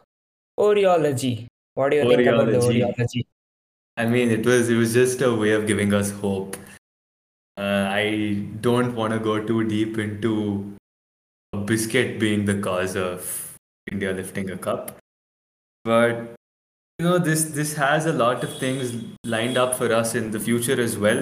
Oriology. 0.57 1.47
What 1.73 1.91
do 1.91 1.97
you 1.97 2.07
think 2.07 2.27
about 2.27 2.47
the 2.47 2.59
Oriology. 2.59 3.25
I 3.99 4.05
mean, 4.05 4.31
it 4.31 4.45
was 4.45 4.69
it 4.69 4.75
was 4.75 4.93
just 4.93 5.21
a 5.21 5.35
way 5.35 5.51
of 5.51 5.67
giving 5.67 5.93
us 5.93 6.09
hope. 6.09 6.55
Uh, 7.57 7.87
I 7.91 8.45
don't 8.61 8.95
want 8.95 9.11
to 9.11 9.19
go 9.19 9.43
too 9.45 9.65
deep 9.65 9.97
into 9.97 10.77
biscuit 11.65 12.17
being 12.17 12.45
the 12.45 12.57
cause 12.67 12.95
of 12.95 13.57
India 13.91 14.13
lifting 14.13 14.51
a 14.51 14.57
cup, 14.57 14.95
but 15.83 16.15
you 16.97 17.07
know 17.07 17.17
this 17.17 17.43
this 17.57 17.73
has 17.73 18.05
a 18.05 18.13
lot 18.13 18.45
of 18.45 18.57
things 18.57 18.93
lined 19.25 19.57
up 19.57 19.75
for 19.75 19.91
us 19.93 20.15
in 20.15 20.31
the 20.31 20.39
future 20.39 20.79
as 20.79 20.97
well. 20.97 21.21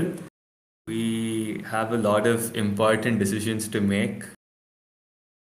We 0.85 1.63
have 1.71 1.91
a 1.93 1.97
lot 1.97 2.27
of 2.27 2.55
important 2.55 3.17
decisions 3.17 3.67
to 3.69 3.81
make, 3.81 4.27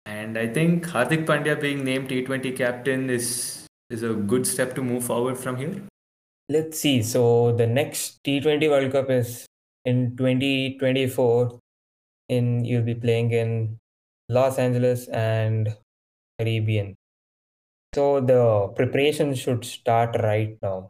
and 0.05 0.37
I 0.37 0.47
think 0.59 0.91
Hardik 0.97 1.25
Pandya 1.31 1.55
being 1.61 1.85
named 1.85 2.09
T20 2.09 2.53
captain 2.57 3.09
is 3.09 3.31
is 3.89 4.03
a 4.03 4.13
good 4.33 4.45
step 4.45 4.75
to 4.75 4.85
move 4.91 5.05
forward 5.05 5.37
from 5.37 5.55
here. 5.55 5.81
Let's 6.51 6.79
see. 6.79 7.01
So 7.01 7.53
the 7.53 7.65
next 7.65 8.23
T20 8.25 8.69
World 8.69 8.91
Cup 8.91 9.09
is 9.09 9.45
in 9.85 10.17
2024. 10.17 11.59
In 12.27 12.65
you'll 12.65 12.83
be 12.83 12.95
playing 12.95 13.31
in 13.31 13.77
Los 14.27 14.57
Angeles 14.57 15.07
and 15.07 15.73
Caribbean. 16.37 16.95
So 17.95 18.19
the 18.19 18.67
preparation 18.75 19.33
should 19.35 19.63
start 19.63 20.17
right 20.21 20.57
now. 20.61 20.89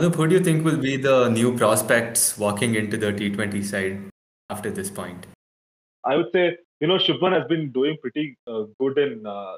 Anoop, 0.00 0.14
who 0.14 0.28
do 0.28 0.36
you 0.36 0.44
think 0.44 0.64
will 0.64 0.78
be 0.78 0.96
the 0.96 1.28
new 1.28 1.54
prospects 1.56 2.38
walking 2.38 2.74
into 2.74 2.96
the 2.96 3.12
T20 3.12 3.64
side 3.64 4.00
after 4.48 4.70
this 4.70 4.90
point? 4.90 5.26
I 6.04 6.16
would 6.16 6.32
say, 6.32 6.56
you 6.80 6.86
know, 6.86 6.96
Shubman 6.96 7.36
has 7.36 7.46
been 7.46 7.72
doing 7.72 7.98
pretty 8.00 8.38
uh, 8.46 8.62
good 8.80 8.96
in 8.96 9.26
uh, 9.26 9.56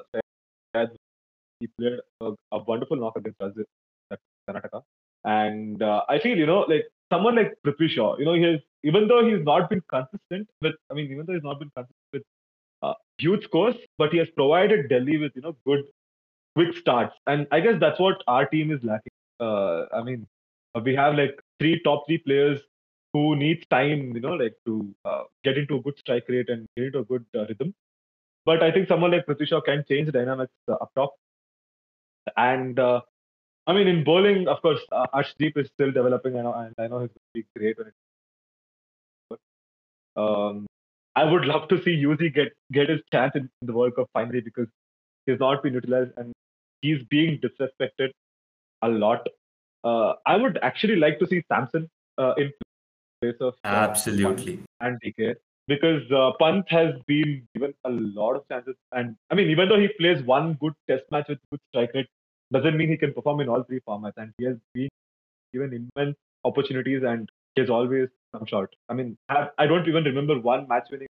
he 1.61 1.67
played 1.79 1.99
a, 2.19 2.31
a 2.51 2.63
wonderful 2.63 2.97
knock 2.97 3.15
against 3.15 3.37
Brazil, 3.37 3.63
at 4.11 4.19
Karnataka. 4.49 4.81
And 5.23 5.81
uh, 5.81 6.03
I 6.09 6.19
feel, 6.19 6.37
you 6.37 6.45
know, 6.45 6.61
like 6.67 6.85
someone 7.11 7.35
like 7.35 7.53
Prithvi 7.65 7.89
Shaw, 7.89 8.17
you 8.17 8.25
know, 8.25 8.33
he 8.33 8.43
has, 8.43 8.59
even 8.83 9.07
though 9.07 9.23
he's 9.27 9.43
not 9.43 9.69
been 9.69 9.81
consistent 9.87 10.47
with, 10.61 10.75
I 10.89 10.95
mean, 10.95 11.11
even 11.11 11.25
though 11.25 11.33
he's 11.33 11.43
not 11.43 11.59
been 11.59 11.71
consistent 11.75 11.97
with 12.13 12.23
uh, 12.81 12.93
huge 13.17 13.43
scores, 13.43 13.75
but 13.97 14.11
he 14.11 14.17
has 14.17 14.27
provided 14.35 14.89
Delhi 14.89 15.17
with, 15.17 15.31
you 15.35 15.41
know, 15.41 15.55
good, 15.65 15.83
quick 16.55 16.75
starts. 16.77 17.15
And 17.27 17.47
I 17.51 17.59
guess 17.59 17.75
that's 17.79 17.99
what 17.99 18.23
our 18.27 18.45
team 18.47 18.71
is 18.71 18.79
lacking. 18.83 19.13
Uh, 19.39 19.85
I 19.93 20.01
mean, 20.03 20.27
we 20.83 20.95
have 20.95 21.15
like 21.15 21.39
three 21.59 21.81
top 21.83 22.05
three 22.07 22.17
players 22.17 22.59
who 23.13 23.35
needs 23.35 23.65
time, 23.69 24.13
you 24.15 24.21
know, 24.21 24.33
like 24.33 24.55
to 24.65 24.95
uh, 25.05 25.23
get 25.43 25.57
into 25.57 25.75
a 25.75 25.81
good 25.81 25.97
strike 25.99 26.23
rate 26.29 26.49
and 26.49 26.67
get 26.75 26.85
into 26.87 26.99
a 26.99 27.03
good 27.03 27.25
uh, 27.35 27.45
rhythm. 27.45 27.73
But 28.45 28.63
I 28.63 28.71
think 28.71 28.87
someone 28.87 29.11
like 29.11 29.25
Prithvi 29.25 29.47
Shaw 29.47 29.61
can 29.61 29.83
change 29.87 30.07
the 30.07 30.11
dynamics 30.13 30.53
uh, 30.67 30.73
up 30.73 30.91
top. 30.95 31.13
And 32.37 32.79
uh, 32.79 33.01
I 33.67 33.73
mean, 33.73 33.87
in 33.87 34.03
bowling, 34.03 34.47
of 34.47 34.61
course, 34.61 34.79
uh, 34.91 35.05
Arshdeep 35.13 35.57
is 35.57 35.69
still 35.73 35.91
developing, 35.91 36.33
know, 36.33 36.53
and 36.53 36.73
I 36.79 36.87
know 36.87 36.99
he's 36.99 37.09
going 37.09 37.29
to 37.35 37.35
be 37.35 37.45
great 37.55 37.77
when 37.77 37.87
it. 37.87 37.93
Um, 40.15 40.67
I 41.15 41.23
would 41.25 41.45
love 41.45 41.67
to 41.69 41.81
see 41.83 41.91
Yuzi 41.91 42.33
get 42.33 42.53
get 42.71 42.89
his 42.89 43.01
chance 43.11 43.33
in 43.35 43.49
the 43.61 43.73
World 43.73 43.95
Cup 43.95 44.09
finally 44.13 44.41
because 44.41 44.67
he's 45.25 45.39
not 45.39 45.61
been 45.63 45.73
utilized 45.73 46.11
and 46.17 46.33
he's 46.81 47.03
being 47.09 47.39
disrespected 47.39 48.11
a 48.81 48.89
lot. 48.89 49.27
Uh, 49.83 50.13
I 50.25 50.35
would 50.35 50.59
actually 50.61 50.95
like 50.95 51.19
to 51.19 51.27
see 51.27 51.43
Samson 51.51 51.89
uh, 52.17 52.33
in 52.37 52.51
place 53.21 53.35
of 53.39 53.53
uh, 53.63 53.67
Absolutely. 53.67 54.59
and 54.79 54.99
DK 55.01 55.35
because 55.67 56.09
uh, 56.11 56.31
Pant 56.39 56.65
has 56.69 56.95
been 57.07 57.47
given 57.53 57.73
a 57.85 57.89
lot 57.89 58.35
of 58.35 58.47
chances. 58.49 58.75
And 58.91 59.15
I 59.29 59.35
mean, 59.35 59.49
even 59.49 59.69
though 59.69 59.79
he 59.79 59.89
plays 59.99 60.21
one 60.23 60.53
good 60.55 60.73
test 60.89 61.03
match 61.11 61.27
with 61.29 61.39
good 61.51 61.59
strike 61.69 61.91
rate, 61.93 62.07
doesn't 62.51 62.77
mean 62.77 62.89
he 62.89 62.97
can 62.97 63.13
perform 63.13 63.41
in 63.41 63.49
all 63.49 63.63
three 63.63 63.79
formats. 63.87 64.13
And 64.17 64.33
he 64.37 64.45
has 64.45 64.57
been 64.73 64.89
given 65.53 65.89
immense 65.95 66.17
opportunities 66.43 67.03
and 67.03 67.29
he 67.55 67.61
has 67.61 67.69
always 67.69 68.09
come 68.33 68.45
short. 68.45 68.75
I 68.89 68.93
mean, 68.93 69.17
I, 69.29 69.67
don't 69.67 69.87
even 69.87 70.03
remember 70.03 70.39
one 70.39 70.67
match 70.67 70.87
winning 70.91 71.07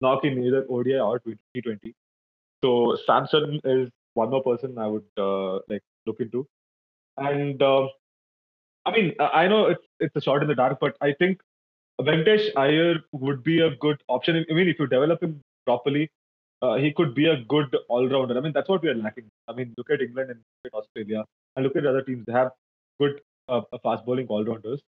knock 0.00 0.24
in 0.24 0.42
either 0.44 0.66
ODI 0.68 0.98
or 0.98 1.20
T20. 1.20 1.92
So 2.62 2.96
Samson 3.06 3.60
is 3.64 3.88
one 4.14 4.30
more 4.30 4.42
person 4.42 4.78
I 4.78 4.86
would 4.86 5.04
uh, 5.16 5.56
like 5.68 5.82
look 6.06 6.20
into. 6.20 6.46
And 7.16 7.60
uh, 7.62 7.88
I 8.86 8.92
mean, 8.92 9.14
I 9.20 9.48
know 9.48 9.66
it's 9.66 9.84
it's 10.00 10.16
a 10.16 10.20
shot 10.20 10.42
in 10.42 10.48
the 10.48 10.54
dark, 10.54 10.78
but 10.80 10.96
I 11.00 11.12
think 11.18 11.40
Venkatesh 12.00 12.56
Iyer 12.56 12.96
would 13.12 13.42
be 13.42 13.60
a 13.60 13.70
good 13.76 14.00
option. 14.08 14.44
I 14.50 14.54
mean, 14.54 14.68
if 14.68 14.78
you 14.78 14.86
develop 14.86 15.22
him 15.22 15.40
properly, 15.66 16.10
uh, 16.62 16.74
he 16.76 16.92
could 16.92 17.14
be 17.14 17.26
a 17.26 17.36
good 17.48 17.76
all-rounder. 17.88 18.36
I 18.36 18.40
mean, 18.40 18.52
that's 18.52 18.68
what 18.68 18.82
we 18.82 18.88
are 18.88 18.94
lacking. 18.94 19.30
I 19.46 19.52
mean, 19.52 19.74
look 19.76 19.90
at 19.90 20.00
England 20.00 20.30
and 20.30 20.40
look 20.64 20.72
at 20.72 20.78
Australia, 20.78 21.24
and 21.56 21.64
look 21.64 21.76
at 21.76 21.86
other 21.86 22.02
teams. 22.02 22.24
They 22.26 22.32
have 22.32 22.50
good 23.00 23.20
uh, 23.48 23.62
fast 23.82 24.04
bowling 24.04 24.26
all-rounders. 24.26 24.80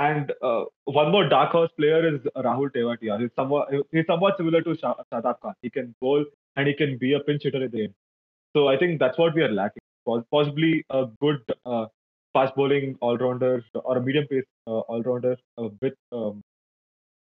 And 0.00 0.32
uh, 0.42 0.64
one 0.84 1.10
more 1.10 1.28
dark 1.28 1.50
horse 1.50 1.70
player 1.76 2.14
is 2.14 2.20
Rahul 2.36 2.70
Tewatia. 2.72 3.20
He's 3.20 3.30
somewhat 3.34 3.68
he's 3.90 4.06
somewhat 4.06 4.36
similar 4.36 4.62
to 4.62 4.70
Shadab 4.70 5.40
Khan. 5.40 5.54
He 5.60 5.70
can 5.70 5.94
bowl 6.00 6.24
and 6.56 6.68
he 6.68 6.74
can 6.74 6.98
be 6.98 7.14
a 7.14 7.20
pinch 7.20 7.42
hitter 7.42 7.64
at 7.64 7.72
the 7.72 7.84
end. 7.84 7.94
So 8.54 8.68
I 8.68 8.76
think 8.76 9.00
that's 9.00 9.18
what 9.18 9.34
we 9.34 9.42
are 9.42 9.50
lacking. 9.50 9.82
Possibly 10.30 10.84
a 10.90 11.06
good 11.20 11.42
uh, 11.66 11.86
fast 12.32 12.54
bowling 12.54 12.96
all-rounder 13.00 13.64
or 13.74 13.96
a 13.96 14.00
medium 14.00 14.26
pace 14.28 14.44
uh, 14.68 14.80
all-rounder 14.80 15.36
uh, 15.58 15.68
with 15.82 15.94
um, 16.12 16.42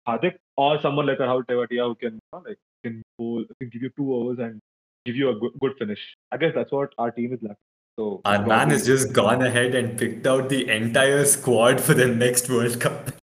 Hardik 0.07 0.37
or 0.57 0.81
someone 0.81 1.07
like 1.07 1.19
Rahul 1.19 1.45
Tewatia 1.47 1.89
who 1.89 1.95
can 1.97 2.15
you 2.15 2.21
know, 2.33 2.43
like 2.47 2.59
can 2.85 3.03
bowl, 3.19 3.45
can 3.61 3.69
give 3.71 3.83
you 3.83 3.91
two 3.97 4.15
overs 4.15 4.39
and 4.39 4.61
give 5.05 5.17
you 5.17 5.31
a 5.31 5.35
good, 5.35 5.53
good 5.61 5.73
finish. 5.79 5.99
I 6.33 6.37
guess 6.37 6.53
that's 6.55 6.73
what 6.73 6.93
our 6.99 7.11
team 7.11 7.33
is 7.33 7.41
lacking. 7.43 7.57
So 7.99 8.21
Our 8.25 8.47
man 8.47 8.71
has 8.71 8.87
just 8.87 9.13
gone 9.13 9.43
ahead 9.43 9.75
and 9.75 9.99
picked 9.99 10.27
out 10.27 10.49
the 10.49 10.69
entire 10.71 11.25
squad 11.25 11.81
for 11.81 11.95
the 11.95 12.07
next 12.07 12.49
World 12.49 12.81
Cup. 12.81 13.11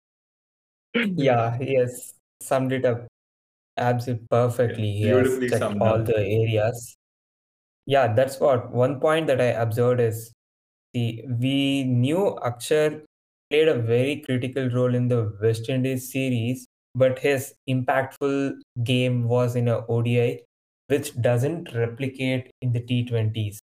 Yeah, 0.94 1.56
he 1.56 1.74
has 1.76 2.14
summed 2.42 2.70
it 2.72 2.84
up 2.84 3.06
absolutely 3.78 4.26
perfectly. 4.30 4.92
He 4.92 5.02
has 5.04 5.38
checked 5.38 5.58
summed 5.58 5.80
all 5.80 5.94
up. 6.00 6.04
the 6.06 6.18
areas. 6.18 6.96
Yeah, 7.86 8.12
that's 8.12 8.38
what 8.38 8.70
one 8.70 9.00
point 9.00 9.26
that 9.28 9.40
I 9.40 9.46
observed 9.46 10.00
is 10.00 10.32
the 10.92 11.24
we 11.40 11.84
knew 11.84 12.38
Akshar 12.44 13.02
played 13.50 13.68
a 13.68 13.74
very 13.78 14.16
critical 14.20 14.68
role 14.68 14.94
in 14.94 15.08
the 15.08 15.36
West 15.42 15.68
Indies 15.68 16.12
series, 16.12 16.68
but 16.94 17.18
his 17.18 17.54
impactful 17.68 18.60
game 18.84 19.24
was 19.24 19.56
in 19.56 19.68
a 19.68 19.84
ODI, 19.86 20.44
which 20.88 21.20
doesn't 21.20 21.74
replicate 21.74 22.50
in 22.60 22.72
the 22.72 22.80
T20s. 22.80 23.58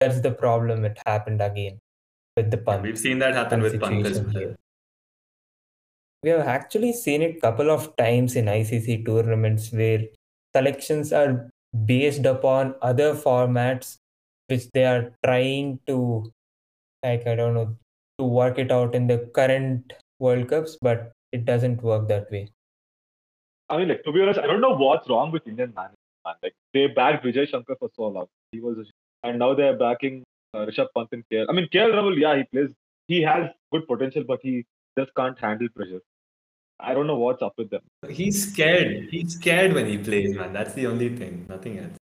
That's 0.00 0.20
the 0.20 0.32
problem. 0.32 0.84
It 0.84 0.98
happened 1.06 1.40
again 1.40 1.78
with 2.36 2.50
the 2.50 2.58
Pant. 2.58 2.82
We've 2.82 2.98
seen 2.98 3.18
that 3.20 3.34
happen 3.34 3.60
with 3.62 3.80
Pant 3.80 4.06
as 4.06 4.20
well. 4.20 4.54
We 6.22 6.30
have 6.30 6.46
actually 6.46 6.92
seen 6.94 7.22
it 7.22 7.40
couple 7.40 7.70
of 7.70 7.94
times 7.96 8.34
in 8.34 8.46
ICC 8.46 9.04
tournaments 9.04 9.72
where 9.72 10.04
selections 10.56 11.12
are 11.12 11.50
based 11.84 12.24
upon 12.24 12.76
other 12.80 13.14
formats 13.14 13.98
which 14.48 14.70
they 14.70 14.84
are 14.84 15.12
trying 15.24 15.80
to 15.86 16.32
like 17.04 17.26
I 17.26 17.34
don't 17.34 17.54
know 17.54 17.76
to 18.18 18.24
work 18.24 18.58
it 18.58 18.72
out 18.72 18.94
in 18.94 19.06
the 19.06 19.30
current 19.34 19.92
World 20.20 20.48
Cups, 20.48 20.78
but 20.80 21.12
it 21.32 21.44
doesn't 21.44 21.82
work 21.82 22.08
that 22.08 22.30
way. 22.30 22.48
I 23.68 23.78
mean, 23.78 23.88
like 23.88 24.02
to 24.04 24.12
be 24.12 24.20
honest, 24.20 24.38
I 24.38 24.46
don't 24.46 24.60
know 24.60 24.76
what's 24.76 25.08
wrong 25.08 25.32
with 25.32 25.46
Indian 25.46 25.72
management. 25.74 25.98
Man. 26.24 26.34
Like 26.42 26.54
they 26.72 26.86
backed 26.86 27.24
Vijay 27.24 27.48
Shankar 27.48 27.76
for 27.78 27.90
so 27.96 28.08
long. 28.08 28.26
He 28.52 28.60
was, 28.60 28.78
a, 28.78 29.28
and 29.28 29.38
now 29.38 29.54
they're 29.54 29.76
backing 29.76 30.24
uh, 30.54 30.66
Rishabh 30.66 30.88
Pant 30.96 31.08
and 31.12 31.24
KL. 31.30 31.46
I 31.48 31.52
mean, 31.52 31.68
KL 31.72 31.92
Rahul, 31.92 32.18
yeah, 32.18 32.36
he 32.36 32.44
plays. 32.44 32.70
He 33.08 33.22
has 33.22 33.50
good 33.72 33.86
potential, 33.86 34.24
but 34.26 34.40
he 34.42 34.64
just 34.98 35.14
can't 35.14 35.38
handle 35.38 35.68
pressure. 35.74 36.00
I 36.80 36.94
don't 36.94 37.06
know 37.06 37.16
what's 37.16 37.42
up 37.42 37.54
with 37.56 37.70
them. 37.70 37.82
He's 38.08 38.50
scared. 38.50 39.08
He's 39.10 39.34
scared 39.34 39.72
when 39.72 39.86
he 39.86 39.98
plays, 39.98 40.34
man. 40.34 40.52
That's 40.52 40.74
the 40.74 40.86
only 40.86 41.14
thing. 41.16 41.46
Nothing 41.48 41.78
else. 41.78 41.96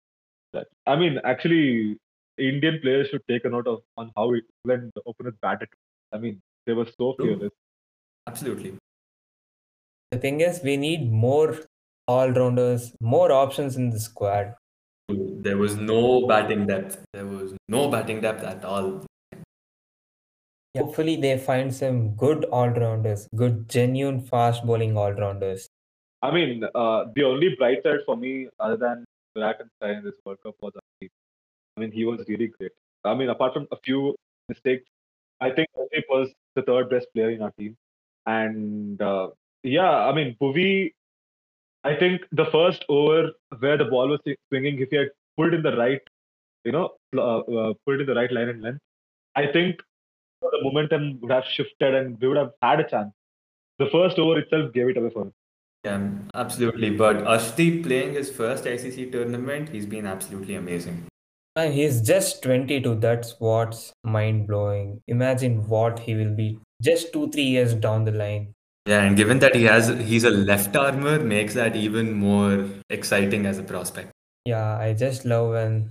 That 0.53 0.67
I 0.87 0.97
mean, 0.97 1.21
actually, 1.25 1.97
Indian 2.39 2.81
players 2.81 3.09
should 3.09 3.23
take 3.29 3.45
a 3.45 3.49
note 3.49 3.67
of 3.67 3.81
on 3.97 4.11
how 4.17 4.33
England 4.35 4.93
openers 5.07 5.35
batted. 5.41 5.69
I 6.13 6.19
mean, 6.19 6.41
they 6.67 6.73
were 6.73 6.87
so 6.87 7.15
True. 7.15 7.37
fearless. 7.37 7.53
Absolutely. 8.27 8.75
The 10.11 10.19
thing 10.19 10.41
is, 10.41 10.63
we 10.63 10.77
need 10.79 11.13
more 11.13 11.59
all 12.07 12.31
rounders, 12.31 12.95
more 13.01 13.31
options 13.31 13.77
in 13.77 13.91
the 13.91 14.01
squad. 14.01 14.55
There 15.09 15.59
was 15.59 15.77
no 15.77 16.27
batting 16.27 16.67
depth. 16.67 17.05
There 17.13 17.27
was 17.27 17.55
no 17.69 17.89
batting 17.91 18.23
depth 18.23 18.43
at 18.43 18.65
all. 18.65 19.05
Hopefully, 20.77 21.17
they 21.17 21.37
find 21.39 21.75
some 21.75 22.15
good 22.15 22.45
all 22.47 22.71
rounders, 22.71 23.29
good, 23.35 23.69
genuine 23.69 24.21
fast 24.21 24.65
bowling 24.65 24.97
all 24.97 25.13
rounders. 25.13 25.69
I 26.23 26.31
mean, 26.31 26.65
uh, 26.75 27.05
the 27.15 27.25
only 27.25 27.55
bright 27.57 27.83
side 27.83 28.01
for 28.07 28.17
me, 28.17 28.49
other 28.59 28.77
than 28.77 29.05
Virat 29.37 29.61
and 29.61 29.71
Sky 29.77 29.93
in 29.93 30.05
this 30.05 30.15
World 30.25 30.39
Cup, 30.43 30.55
was 30.61 30.73
Arshdeep. 30.73 31.11
I 31.77 31.81
mean, 31.81 31.93
he 31.93 32.05
was 32.05 32.25
really 32.29 32.49
great. 32.49 32.73
I 33.05 33.15
mean, 33.15 33.29
apart 33.29 33.53
from 33.53 33.69
a 33.73 33.77
few 33.77 34.15
mistakes, 34.49 34.85
I 35.41 35.51
think 35.51 35.69
Arshdeep 35.77 36.05
was 36.09 36.31
the 36.55 36.63
third 36.63 36.89
best 36.89 37.09
player 37.15 37.31
in 37.31 37.43
our 37.43 37.53
team. 37.59 37.77
And 38.27 39.01
uh, 39.01 39.29
yeah, 39.63 39.91
I 39.91 40.15
mean, 40.15 40.37
Bhuvi, 40.41 40.93
I 41.85 41.95
think 41.95 42.23
the 42.33 42.47
first 42.47 42.85
over 42.89 43.31
where 43.59 43.77
the 43.77 43.85
ball 43.85 44.09
was 44.09 44.21
swinging, 44.49 44.81
if 44.81 44.91
he 44.91 44.97
had 44.97 45.09
pulled 45.37 45.55
in 45.55 45.63
the 45.63 45.77
right, 45.77 46.01
you 46.65 46.73
know, 46.73 46.91
uh, 47.17 47.39
uh, 47.39 47.75
pulled 47.85 48.01
in 48.01 48.07
the 48.07 48.15
right 48.15 48.31
line 48.33 48.49
and 48.49 48.63
length, 48.63 48.81
I 49.37 49.47
think 49.47 49.81
the 50.43 50.59
momentum 50.63 51.19
would 51.21 51.31
have 51.31 51.45
shifted 51.45 51.95
and 51.95 52.21
we 52.21 52.29
would 52.29 52.37
have 52.37 52.53
had 52.63 52.81
a 52.81 52.89
chance. 52.89 53.13
The 53.79 53.87
first 53.91 54.19
over 54.19 54.39
itself 54.39 54.73
gave 54.73 54.89
it 54.89 54.97
away 54.97 55.11
for 55.11 55.23
him. 55.23 55.33
Yeah, 55.85 56.09
absolutely. 56.35 56.91
But 56.91 57.19
Arshdeep 57.19 57.85
playing 57.85 58.15
his 58.15 58.31
first 58.31 58.65
ICC 58.65 59.13
tournament, 59.13 59.69
he's 59.69 59.87
been 59.87 60.07
absolutely 60.07 60.57
amazing. 60.57 61.07
And 61.55 61.73
he's 61.73 62.03
just 62.03 62.43
22. 62.43 62.97
That's 62.97 63.35
what's 63.39 63.93
mind 64.05 64.47
blowing. 64.47 65.01
Imagine 65.07 65.67
what 65.69 66.01
he 66.01 66.15
will 66.15 66.35
be 66.35 66.59
just 66.83 67.13
two, 67.13 67.31
three 67.31 67.45
years 67.45 67.75
down 67.75 68.05
the 68.05 68.13
line. 68.13 68.55
Yeah, 68.89 69.03
and 69.05 69.19
given 69.19 69.39
that 69.41 69.55
he 69.55 69.65
has 69.65 69.89
he's 70.09 70.25
a 70.25 70.31
left 70.31 70.75
armor, 70.75 71.19
makes 71.21 71.53
that 71.53 71.77
even 71.77 72.15
more 72.15 72.67
exciting 72.89 73.45
as 73.45 73.59
a 73.59 73.63
prospect. 73.63 74.13
Yeah, 74.47 74.79
I 74.79 74.95
just 74.95 75.27
love 75.27 75.51
when 75.51 75.91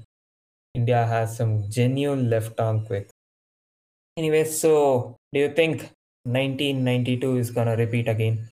India 0.73 1.05
has 1.05 1.37
some 1.37 1.69
genuine 1.69 2.27
left 2.31 2.59
arm 2.59 2.87
quick. 2.87 3.11
Anyway, 4.17 4.45
so 4.45 5.15
do 5.31 5.39
you 5.41 5.53
think 5.53 5.91
1992 6.25 7.37
is 7.37 7.51
gonna 7.51 7.77
repeat 7.77 8.07
again? 8.07 8.49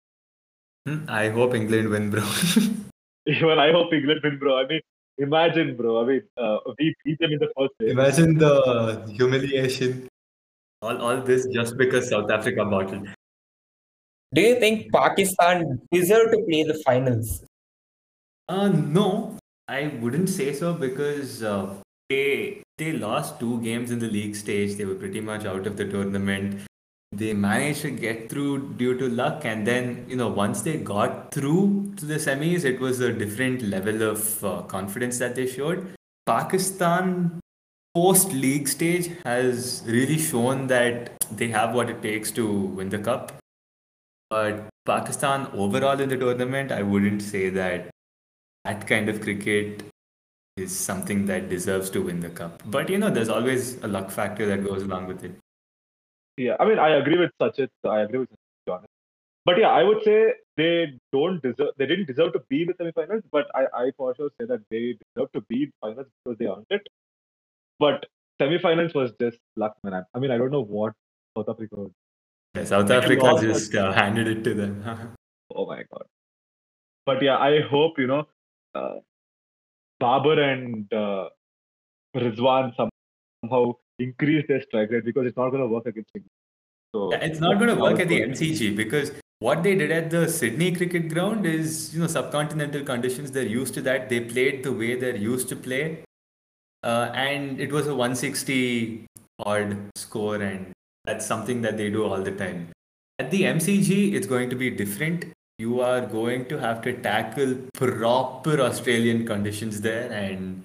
Hmm, 0.86 1.08
I 1.08 1.30
hope 1.30 1.54
England 1.54 1.88
win, 1.88 2.10
bro. 2.10 2.20
Even 3.26 3.58
I 3.58 3.72
hope 3.72 3.94
England 3.94 4.20
win, 4.22 4.38
bro. 4.38 4.58
I 4.58 4.66
mean, 4.66 4.82
imagine, 5.16 5.74
bro. 5.74 6.02
I 6.02 6.06
mean, 6.06 6.22
uh, 6.36 6.58
we 6.78 6.94
beat 7.02 7.18
them 7.18 7.32
in 7.32 7.38
the 7.38 7.50
first 7.56 7.72
game. 7.80 7.96
Imagine 7.98 8.36
the 8.36 9.10
humiliation. 9.16 10.06
All, 10.82 11.00
all 11.00 11.22
this 11.22 11.46
just 11.46 11.78
because 11.78 12.10
South 12.10 12.30
Africa 12.30 12.66
bottled. 12.66 13.08
Do 14.34 14.40
you 14.40 14.58
think 14.58 14.92
Pakistan 14.92 15.80
deserve 15.92 16.32
to 16.32 16.38
play 16.48 16.64
the 16.64 16.74
finals? 16.84 17.44
Uh, 18.48 18.68
no, 18.68 19.38
I 19.68 19.92
wouldn't 20.00 20.28
say 20.28 20.52
so 20.52 20.74
because 20.74 21.44
uh, 21.44 21.74
they 22.10 22.62
they 22.78 22.92
lost 22.92 23.38
two 23.38 23.60
games 23.60 23.92
in 23.92 24.00
the 24.00 24.08
league 24.08 24.34
stage. 24.34 24.74
They 24.74 24.86
were 24.86 24.96
pretty 24.96 25.20
much 25.20 25.44
out 25.44 25.68
of 25.68 25.76
the 25.76 25.84
tournament. 25.84 26.62
They 27.12 27.32
managed 27.32 27.82
to 27.82 27.92
get 27.92 28.28
through 28.28 28.74
due 28.74 28.98
to 28.98 29.08
luck, 29.08 29.44
and 29.44 29.64
then 29.64 30.04
you 30.08 30.16
know 30.16 30.28
once 30.28 30.62
they 30.62 30.78
got 30.78 31.32
through 31.32 31.94
to 31.98 32.04
the 32.04 32.16
semis, 32.16 32.64
it 32.64 32.80
was 32.80 32.98
a 32.98 33.12
different 33.12 33.62
level 33.62 34.02
of 34.02 34.44
uh, 34.44 34.62
confidence 34.62 35.18
that 35.18 35.36
they 35.36 35.46
showed. 35.46 35.94
Pakistan 36.26 37.38
post 37.94 38.32
league 38.32 38.66
stage 38.66 39.12
has 39.24 39.84
really 39.86 40.18
shown 40.18 40.66
that 40.66 41.12
they 41.30 41.48
have 41.48 41.72
what 41.72 41.88
it 41.88 42.02
takes 42.02 42.32
to 42.32 42.50
win 42.50 42.88
the 42.88 42.98
cup. 42.98 43.32
But 44.34 44.68
Pakistan 44.84 45.46
overall 45.54 46.00
in 46.00 46.08
the 46.08 46.16
tournament, 46.16 46.72
I 46.72 46.82
wouldn't 46.82 47.22
say 47.22 47.50
that 47.50 47.90
that 48.64 48.84
kind 48.88 49.08
of 49.08 49.20
cricket 49.20 49.84
is 50.56 50.76
something 50.76 51.26
that 51.26 51.48
deserves 51.48 51.88
to 51.90 52.02
win 52.02 52.18
the 52.18 52.30
cup. 52.30 52.64
But 52.66 52.90
you 52.90 52.98
know, 52.98 53.10
there's 53.10 53.28
always 53.28 53.76
a 53.84 53.86
luck 53.86 54.10
factor 54.10 54.46
that 54.46 54.64
goes 54.64 54.82
along 54.82 55.06
with 55.06 55.22
it. 55.22 55.36
Yeah, 56.36 56.56
I 56.58 56.64
mean, 56.64 56.80
I 56.80 56.88
agree 56.96 57.16
with 57.16 57.30
Sachit. 57.40 57.68
I 57.84 58.00
agree 58.00 58.18
with 58.20 58.30
John. 58.66 58.84
But 59.44 59.58
yeah, 59.58 59.68
I 59.68 59.84
would 59.84 60.02
say 60.02 60.32
they 60.56 60.98
don't 61.12 61.40
deserve. 61.40 61.70
They 61.78 61.86
didn't 61.86 62.06
deserve 62.06 62.32
to 62.32 62.42
be 62.48 62.62
in 62.62 62.68
the 62.72 62.74
semifinals. 62.74 63.22
But 63.30 63.46
I, 63.54 63.66
I 63.82 63.90
for 63.96 64.16
sure 64.16 64.30
say 64.40 64.46
that 64.46 64.62
they 64.68 64.98
deserve 65.04 65.30
to 65.34 65.42
be 65.42 65.62
in 65.62 65.70
the 65.70 65.78
finals 65.80 66.08
because 66.24 66.38
they 66.38 66.46
earned 66.46 66.66
it. 66.70 66.88
But 67.78 68.06
semifinals 68.42 68.96
was 68.96 69.12
just 69.20 69.38
luck, 69.54 69.76
man. 69.84 70.04
I 70.12 70.18
mean, 70.18 70.32
I 70.32 70.38
don't 70.38 70.50
know 70.50 70.64
what 70.64 70.92
South 71.36 71.48
Africa. 71.48 71.76
Was. 71.76 71.92
Yeah, 72.54 72.64
South 72.64 72.90
Africa 72.90 73.36
just 73.40 73.74
uh, 73.74 73.92
handed 73.92 74.28
it 74.28 74.44
to 74.44 74.54
them. 74.54 74.84
oh 75.54 75.66
my 75.66 75.82
god. 75.92 76.04
But 77.06 77.22
yeah, 77.22 77.36
I 77.36 77.60
hope 77.60 77.98
you 77.98 78.06
know. 78.06 78.26
Uh, 78.74 78.94
Babar 80.00 80.40
and 80.40 80.92
uh, 80.92 81.28
Rizwan 82.16 82.72
somehow 82.76 83.74
increase 83.98 84.44
their 84.48 84.62
strike 84.62 84.90
rate 84.90 85.04
because 85.04 85.26
it's 85.26 85.36
not 85.36 85.50
going 85.50 85.62
to 85.62 85.68
work 85.68 85.86
against 85.86 86.10
England. 86.14 86.30
So 86.92 87.12
yeah, 87.12 87.24
it's 87.24 87.40
not 87.40 87.58
going 87.58 87.74
to 87.74 87.80
work 87.80 88.00
at 88.00 88.08
the 88.08 88.20
MCG 88.20 88.76
because 88.76 89.12
what 89.40 89.62
they 89.62 89.74
did 89.74 89.90
at 89.90 90.10
the 90.10 90.28
Sydney 90.28 90.72
cricket 90.72 91.08
ground 91.08 91.46
is, 91.46 91.94
you 91.94 92.00
know, 92.00 92.06
subcontinental 92.06 92.86
conditions. 92.86 93.32
They're 93.32 93.46
used 93.46 93.74
to 93.74 93.82
that. 93.82 94.08
They 94.08 94.20
played 94.20 94.62
the 94.62 94.72
way 94.72 94.94
they're 94.94 95.16
used 95.16 95.48
to 95.48 95.56
play, 95.56 96.04
uh, 96.82 97.10
and 97.14 97.60
it 97.60 97.72
was 97.72 97.86
a 97.86 97.94
160 97.94 99.06
odd 99.40 99.76
score, 99.96 100.36
and 100.36 100.72
that's 101.04 101.26
something 101.26 101.62
that 101.62 101.76
they 101.76 101.90
do 101.90 102.04
all 102.04 102.22
the 102.22 102.32
time. 102.32 102.68
At 103.18 103.30
the 103.30 103.42
MCG, 103.42 104.14
it's 104.14 104.26
going 104.26 104.50
to 104.50 104.56
be 104.56 104.70
different 104.70 105.26
you 105.58 105.80
are 105.80 106.00
going 106.00 106.46
to 106.46 106.58
have 106.58 106.82
to 106.82 106.92
tackle 107.00 107.54
proper 107.74 108.60
Australian 108.60 109.24
conditions 109.26 109.80
there, 109.80 110.10
and 110.10 110.62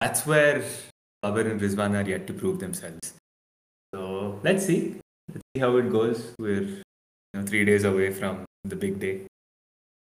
that's 0.00 0.26
where 0.26 0.64
Babar 1.22 1.42
and 1.42 1.60
Rizwan 1.60 1.94
are 1.94 2.08
yet 2.08 2.26
to 2.28 2.32
prove 2.32 2.58
themselves. 2.58 3.12
So 3.94 4.40
let's 4.42 4.64
see. 4.64 5.00
Let's 5.28 5.44
see 5.54 5.60
how 5.60 5.76
it 5.76 5.90
goes. 5.90 6.34
We're 6.38 6.62
you 6.62 6.82
know, 7.34 7.44
three 7.44 7.64
days 7.64 7.84
away 7.84 8.12
from 8.12 8.44
the 8.64 8.76
big 8.76 8.98
day. 8.98 9.26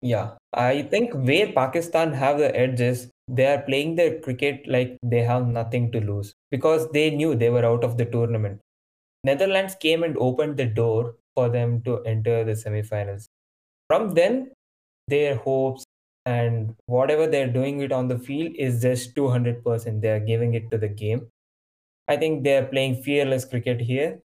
Yeah, 0.01 0.31
I 0.53 0.83
think 0.83 1.13
where 1.15 1.53
Pakistan 1.53 2.13
have 2.13 2.39
the 2.39 2.57
edges, 2.57 3.09
they 3.29 3.47
are 3.47 3.63
playing 3.63 3.95
their 3.95 4.19
cricket 4.19 4.67
like 4.67 4.99
they 5.05 5.21
have 5.21 5.47
nothing 5.47 5.93
to 5.93 6.01
lose 6.01 6.35
because 6.51 6.91
they 6.91 7.11
knew 7.11 7.37
they 7.37 7.51
were 7.51 7.65
out 7.65 7.85
of 7.85 7.99
the 7.99 8.05
tournament. 8.05 8.59
Netherlands 9.25 9.75
came 9.77 10.03
and 10.03 10.17
opened 10.19 10.57
the 10.57 10.67
door 10.67 11.17
for 11.35 11.49
them 11.49 11.83
to 11.83 12.03
enter 12.05 12.45
the 12.45 12.53
semifinals. 12.53 13.29
From 13.89 14.11
then 14.13 14.53
their 15.09 15.37
hopes 15.37 15.85
and 16.27 16.77
whatever 16.87 17.27
they're 17.27 17.53
doing 17.53 17.81
it 17.81 17.93
on 17.93 18.09
the 18.09 18.19
field 18.19 18.53
is 18.57 18.83
just 18.83 19.15
200% 19.17 20.03
they're 20.03 20.21
giving 20.21 20.55
it 20.55 20.71
to 20.71 20.79
the 20.79 20.89
game. 20.89 21.29
I 22.09 22.17
think 22.17 22.45
they're 22.45 22.67
playing 22.67 23.03
fearless 23.03 23.45
cricket 23.45 23.81
here. 23.81 24.21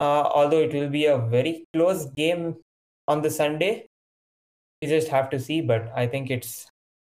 Uh, 0.00 0.24
although 0.34 0.60
it 0.60 0.72
will 0.74 0.90
be 0.90 1.06
a 1.06 1.18
very 1.18 1.66
close 1.74 2.06
game 2.12 2.56
on 3.08 3.22
the 3.22 3.30
sunday 3.30 3.86
we 4.82 4.88
just 4.88 5.08
have 5.08 5.30
to 5.30 5.38
see 5.40 5.60
but 5.60 5.90
i 5.94 6.06
think 6.06 6.30
it's 6.30 6.66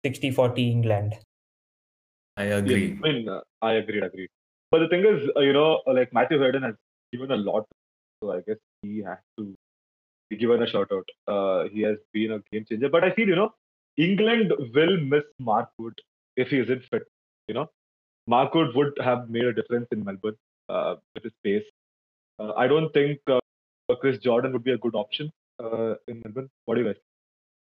60-40 0.05 0.69
england. 0.71 1.15
I 2.37 2.43
agree. 2.59 2.87
Yeah, 2.87 3.07
i 3.07 3.11
mean 3.13 3.29
uh, 3.29 3.41
i 3.61 3.73
agree 3.81 4.01
agree 4.07 4.27
but 4.71 4.79
the 4.79 4.87
thing 4.89 5.05
is 5.11 5.29
uh, 5.35 5.41
you 5.47 5.53
know 5.57 5.81
like 5.97 6.11
matthew 6.17 6.39
hayden 6.43 6.63
has 6.67 6.75
given 7.15 7.31
a 7.37 7.41
lot 7.49 7.67
so 8.21 8.31
i 8.37 8.41
guess 8.47 8.61
he 8.83 8.97
has 9.09 9.21
to 9.37 9.53
be 10.29 10.37
given 10.37 10.63
a 10.63 10.67
shout 10.67 10.91
out. 10.91 11.07
Uh, 11.27 11.69
he 11.69 11.81
has 11.81 11.97
been 12.13 12.31
a 12.31 12.39
game 12.51 12.65
changer. 12.67 12.89
But 12.89 13.03
I 13.03 13.11
feel, 13.11 13.27
you 13.27 13.35
know, 13.35 13.53
England 13.97 14.53
will 14.73 14.97
miss 14.97 15.23
Mark 15.39 15.69
Wood 15.77 15.99
if 16.35 16.49
he 16.49 16.59
isn't 16.59 16.83
fit. 16.91 17.03
You 17.47 17.53
know, 17.53 17.69
Mark 18.27 18.53
Wood 18.53 18.75
would 18.75 18.93
have 19.03 19.29
made 19.29 19.45
a 19.45 19.53
difference 19.53 19.87
in 19.91 20.03
Melbourne 20.03 20.37
uh, 20.69 20.95
with 21.13 21.23
his 21.23 21.33
pace. 21.43 21.63
Uh, 22.39 22.53
I 22.53 22.67
don't 22.67 22.91
think 22.93 23.19
uh, 23.27 23.39
Chris 24.01 24.17
Jordan 24.17 24.51
would 24.53 24.63
be 24.63 24.71
a 24.71 24.77
good 24.77 24.95
option 24.95 25.31
uh, 25.63 25.95
in 26.07 26.21
Melbourne. 26.25 26.49
What 26.65 26.75
do 26.75 26.81
you 26.81 26.87
guys? 26.87 27.01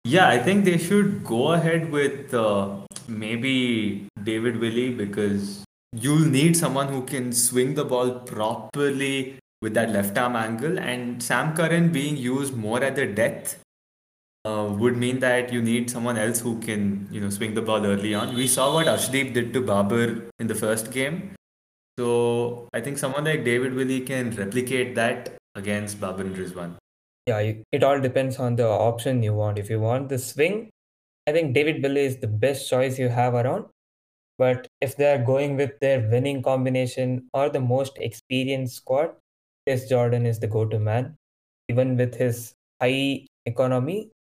Yeah, 0.06 0.28
I 0.28 0.38
think 0.38 0.66
they 0.66 0.78
should 0.78 1.24
go 1.24 1.54
ahead 1.54 1.92
with 1.92 2.34
uh, 2.34 2.76
maybe 3.08 4.08
David 4.22 4.60
Willey 4.60 4.94
because 4.94 5.64
you'll 5.94 6.28
need 6.30 6.58
someone 6.58 6.88
who 6.88 7.04
can 7.04 7.32
swing 7.32 7.76
the 7.76 7.86
ball 7.86 8.12
properly 8.20 9.38
with 9.62 9.74
that 9.76 9.92
left 9.92 10.18
arm 10.18 10.36
angle, 10.36 10.78
and 10.80 11.22
Sam 11.24 11.56
Curran 11.56 11.92
being 11.92 12.18
used 12.18 12.56
more 12.56 12.84
at 12.84 12.96
the 12.96 13.06
depth 13.06 13.60
uh, 14.46 14.68
would 14.78 14.98
mean 14.98 15.20
that 15.20 15.54
you 15.54 15.62
need 15.62 15.90
someone 15.90 16.18
else 16.18 16.42
who 16.42 16.60
can 16.60 17.08
you 17.12 17.22
know 17.22 17.30
swing 17.30 17.54
the 17.54 17.62
ball 17.62 17.86
early 17.86 18.14
on. 18.14 18.36
We 18.36 18.48
saw 18.48 18.74
what 18.74 18.88
Arshdeep 18.88 19.34
did 19.34 19.54
to 19.54 19.62
Babar 19.62 20.24
in 20.40 20.48
the 20.48 20.56
first 20.56 20.92
game, 20.92 21.36
so 21.98 22.68
I 22.74 22.82
think 22.82 22.98
someone 22.98 23.24
like 23.24 23.46
David 23.46 23.74
Willey 23.74 24.02
can 24.02 24.36
replicate 24.36 24.96
that 24.96 25.36
against 25.56 26.02
Babar 26.02 26.26
and 26.26 26.36
Rizwan. 26.36 26.76
Yeah, 27.28 27.54
it 27.72 27.84
all 27.84 28.02
depends 28.02 28.38
on 28.38 28.58
the 28.58 28.68
option 28.68 29.24
you 29.24 29.34
want. 29.34 29.58
If 29.58 29.70
you 29.70 29.80
want 29.80 30.10
the 30.10 30.20
swing, 30.20 30.70
I 31.26 31.32
think 31.32 31.54
David 31.54 31.82
Willey 31.82 32.06
is 32.06 32.18
the 32.18 32.28
best 32.28 32.70
choice 32.70 33.00
you 33.00 33.08
have 33.08 33.34
around. 33.34 33.66
But 34.38 34.68
if 34.84 34.98
they're 34.98 35.24
going 35.24 35.56
with 35.56 35.80
their 35.80 36.00
winning 36.12 36.44
combination 36.44 37.30
or 37.34 37.50
the 37.50 37.62
most 37.62 37.98
experienced 37.98 38.76
squad, 38.76 39.12
Chris 39.66 39.88
Jordan 39.88 40.26
is 40.26 40.40
the 40.40 40.48
go-to 40.48 40.80
man. 40.80 41.16
Even 41.70 41.96
with 41.96 42.16
his 42.16 42.54
high 42.82 43.26
economy, 43.46 44.12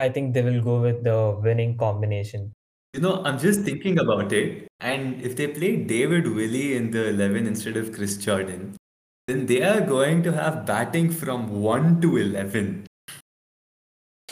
I 0.00 0.08
think 0.08 0.32
they 0.32 0.42
will 0.42 0.62
go 0.62 0.80
with 0.80 1.04
the 1.04 1.38
winning 1.42 1.76
combination. 1.76 2.52
You 2.94 3.02
know, 3.02 3.22
I'm 3.24 3.38
just 3.38 3.60
thinking 3.60 3.98
about 3.98 4.32
it, 4.32 4.66
and 4.80 5.20
if 5.20 5.36
they 5.36 5.46
play 5.48 5.76
David 5.76 6.26
Willey 6.26 6.74
in 6.74 6.90
the 6.90 7.08
11 7.08 7.46
instead 7.46 7.76
of 7.76 7.92
Chris 7.92 8.16
Jordan, 8.16 8.76
then 9.26 9.44
they 9.44 9.62
are 9.62 9.82
going 9.82 10.22
to 10.22 10.32
have 10.32 10.64
batting 10.64 11.10
from 11.10 11.60
1 11.60 12.00
to 12.00 12.16
11. 12.16 12.86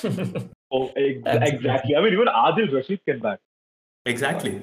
oh, 0.72 0.90
ex- 0.96 1.52
exactly. 1.52 1.96
I 1.96 2.00
mean, 2.00 2.14
even 2.14 2.28
Adil 2.28 2.72
Rashid 2.72 3.00
can 3.04 3.18
bat. 3.18 3.40
Exactly. 4.06 4.62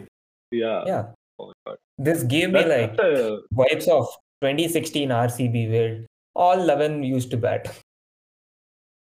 Yeah. 0.53 0.83
Yeah. 0.85 1.03
Oh 1.39 1.47
my 1.47 1.53
god. 1.65 1.77
this 1.97 2.23
gave 2.23 2.51
me 2.51 2.63
like 2.63 2.97
a... 2.99 3.39
vibes 3.53 3.87
of 3.87 4.07
2016 4.41 5.09
RCB 5.09 5.71
where 5.71 6.05
all 6.35 6.59
11 6.59 7.03
used 7.03 7.31
to 7.31 7.37
bat. 7.37 7.73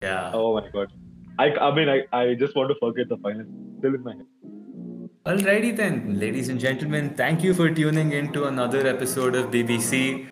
Yeah. 0.03 0.31
Oh 0.33 0.55
my 0.55 0.66
god. 0.70 0.90
I, 1.38 1.55
I 1.57 1.74
mean, 1.74 1.90
I, 1.90 2.05
I 2.18 2.35
just 2.35 2.57
want 2.57 2.70
to 2.70 2.74
forget 2.81 3.11
the 3.11 3.18
final. 3.18 3.44
Still 3.81 3.96
in 3.96 4.03
my 4.03 4.14
head. 4.14 4.26
Alrighty 5.26 5.76
then, 5.76 6.18
ladies 6.18 6.48
and 6.48 6.59
gentlemen, 6.59 7.11
thank 7.11 7.44
you 7.44 7.53
for 7.53 7.68
tuning 7.68 8.12
in 8.12 8.33
to 8.33 8.46
another 8.46 8.87
episode 8.87 9.35
of 9.35 9.50
BBC. 9.50 10.31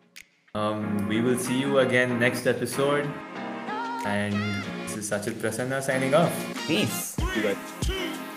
Um, 0.54 1.06
we 1.06 1.20
will 1.20 1.38
see 1.38 1.60
you 1.60 1.80
again 1.80 2.18
next 2.18 2.46
episode. 2.46 3.06
And 4.06 4.32
this 4.84 4.96
is 4.96 5.10
Sachit 5.10 5.34
Prasanna 5.34 5.82
signing 5.82 6.14
off. 6.14 6.32
Peace. 6.66 7.14
You 7.36 7.42
guys. 7.42 8.27